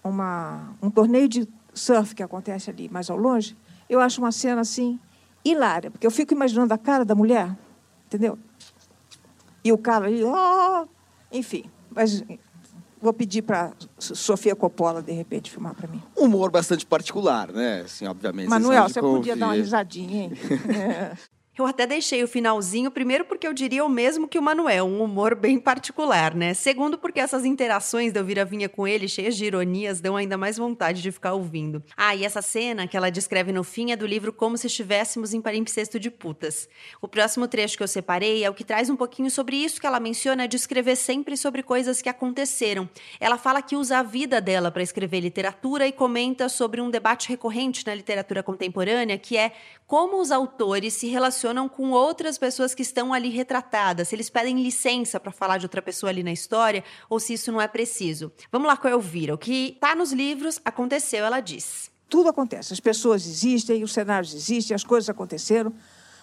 [0.03, 3.57] uma, um torneio de surf que acontece ali mais ao longe,
[3.93, 4.99] eu acho uma cena assim
[5.45, 7.55] hilária, porque eu fico imaginando a cara da mulher,
[8.07, 8.39] entendeu?
[9.63, 10.89] E o cara ali, oh!
[11.31, 11.65] enfim.
[11.91, 12.25] Mas
[13.01, 16.03] vou pedir para Sofia Coppola, de repente, filmar para mim.
[16.17, 17.83] Humor bastante particular, né?
[17.85, 18.49] Assim, obviamente.
[18.49, 20.33] Manuel, você podia dar uma risadinha, hein?
[20.75, 21.17] é.
[21.63, 25.01] Eu até deixei o finalzinho, primeiro porque eu diria o mesmo que o Manuel, um
[25.01, 26.55] humor bem particular, né?
[26.55, 30.57] Segundo porque essas interações da Elvira Vinha com ele, cheias de ironias, dão ainda mais
[30.57, 31.81] vontade de ficar ouvindo.
[31.97, 35.33] Ah, e essa cena que ela descreve no fim é do livro Como se estivéssemos
[35.33, 36.69] em palimpsesto de putas.
[37.01, 39.87] O próximo trecho que eu separei é o que traz um pouquinho sobre isso que
[39.87, 42.91] ela menciona de escrever sempre sobre coisas que aconteceram.
[43.21, 47.29] Ela fala que usa a vida dela para escrever literatura e comenta sobre um debate
[47.29, 49.53] recorrente na literatura contemporânea, que é
[49.93, 54.63] como os autores se relacionam com outras pessoas que estão ali retratadas, se eles pedem
[54.63, 58.33] licença para falar de outra pessoa ali na história ou se isso não é preciso.
[58.51, 59.35] Vamos lá com a Elvira.
[59.35, 61.91] O que está nos livros aconteceu, ela diz.
[62.09, 62.73] Tudo acontece.
[62.73, 65.73] As pessoas existem, os cenários existem, as coisas aconteceram.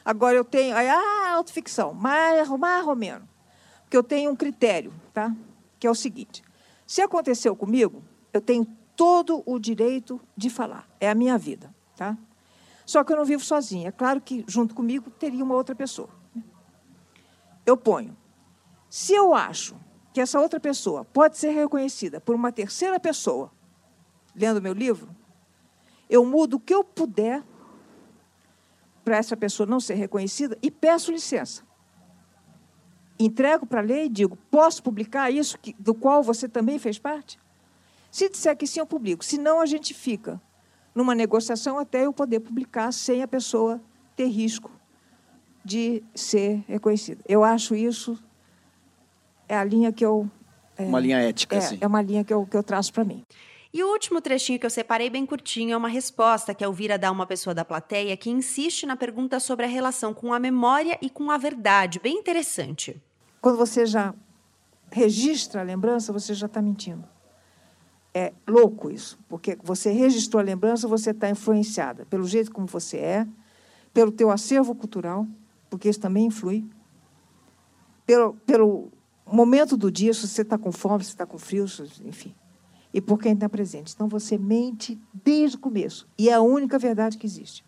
[0.05, 0.75] Agora eu tenho.
[0.75, 3.27] Ah, autoficção, mais, mais ou menos.
[3.84, 5.36] Porque eu tenho um critério, tá?
[5.80, 6.43] Que é o seguinte:
[6.86, 8.65] se aconteceu comigo, eu tenho
[8.95, 10.88] todo o direito de falar.
[10.99, 12.17] É a minha vida, tá?
[12.89, 13.89] Só que eu não vivo sozinha.
[13.89, 16.09] É claro que junto comigo teria uma outra pessoa.
[17.63, 18.17] Eu ponho.
[18.89, 19.75] Se eu acho
[20.11, 23.51] que essa outra pessoa pode ser reconhecida por uma terceira pessoa,
[24.35, 25.15] lendo meu livro,
[26.09, 27.43] eu mudo o que eu puder
[29.05, 31.61] para essa pessoa não ser reconhecida e peço licença.
[33.19, 36.97] Entrego para a lei e digo: posso publicar isso que, do qual você também fez
[36.97, 37.37] parte?
[38.09, 39.23] Se disser que sim, eu publico.
[39.23, 40.41] Se não, a gente fica
[40.93, 43.81] numa negociação até eu poder publicar sem a pessoa
[44.15, 44.71] ter risco
[45.63, 47.21] de ser reconhecida.
[47.27, 48.17] Eu acho isso
[49.47, 50.29] é a linha que eu
[50.77, 51.77] é, uma linha ética, é, sim.
[51.81, 53.25] É uma linha que eu, que eu traço para mim.
[53.71, 56.97] E o último trechinho que eu separei bem curtinho é uma resposta que a Elvira
[56.97, 60.39] dá a uma pessoa da plateia que insiste na pergunta sobre a relação com a
[60.39, 61.99] memória e com a verdade.
[61.99, 62.99] Bem interessante.
[63.41, 64.13] Quando você já
[64.91, 67.07] registra a lembrança, você já está mentindo
[68.14, 72.97] é louco isso, porque você registrou a lembrança, você está influenciada pelo jeito como você
[72.97, 73.28] é,
[73.93, 75.28] pelo teu acervo cultural,
[75.70, 76.66] porque isso também influi,
[78.05, 78.91] pelo, pelo
[79.26, 81.66] momento do dia, se você está com fome, se está com frio,
[82.03, 82.34] enfim,
[82.91, 83.93] e por quem está presente.
[83.93, 87.64] Então você mente desde o começo, e é a única verdade que existe.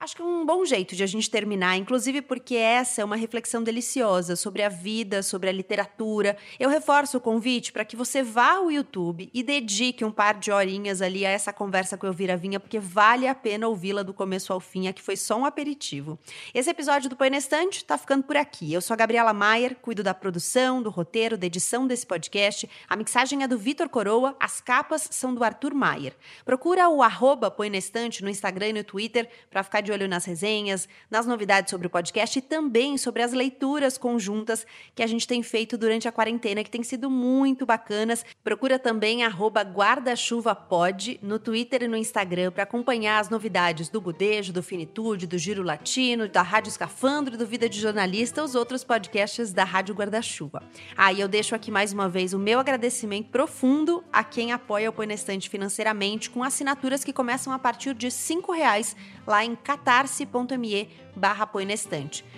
[0.00, 3.14] Acho que é um bom jeito de a gente terminar, inclusive porque essa é uma
[3.14, 6.36] reflexão deliciosa sobre a vida, sobre a literatura.
[6.58, 10.50] Eu reforço o convite para que você vá ao YouTube e dedique um par de
[10.50, 14.12] horinhas ali a essa conversa com a Elvira Vinha, porque vale a pena ouvi-la do
[14.12, 16.18] começo ao fim, aqui foi só um aperitivo.
[16.52, 18.72] Esse episódio do Põe na Estante tá ficando por aqui.
[18.72, 22.68] Eu sou a Gabriela Maier, cuido da produção, do roteiro, da edição desse podcast.
[22.88, 26.14] A mixagem é do Vitor Coroa, as capas são do Arthur Maier.
[26.44, 30.08] Procura o arroba Põe na Estante no Instagram e no Twitter para ficar de olho
[30.08, 35.06] nas resenhas, nas novidades sobre o podcast e também sobre as leituras conjuntas que a
[35.06, 38.24] gente tem feito durante a quarentena, que tem sido muito bacanas.
[38.42, 44.62] Procura também guarda-chuva-pod no Twitter e no Instagram para acompanhar as novidades do Budejo, do
[44.62, 49.64] Finitude, do Giro Latino, da Rádio Escafandro, do Vida de Jornalista, os outros podcasts da
[49.64, 50.62] Rádio Guarda-Chuva.
[50.96, 54.90] Aí ah, eu deixo aqui mais uma vez o meu agradecimento profundo a quem apoia
[54.90, 59.44] o Põe na Estante financeiramente com assinaturas que começam a partir de R$ reais lá
[59.44, 61.50] em catarse.me barra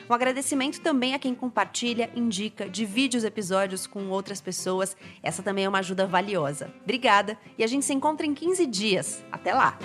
[0.08, 4.96] Um agradecimento também a quem compartilha, indica, divide os episódios com outras pessoas.
[5.22, 6.72] Essa também é uma ajuda valiosa.
[6.82, 9.24] Obrigada e a gente se encontra em 15 dias.
[9.30, 9.78] Até lá!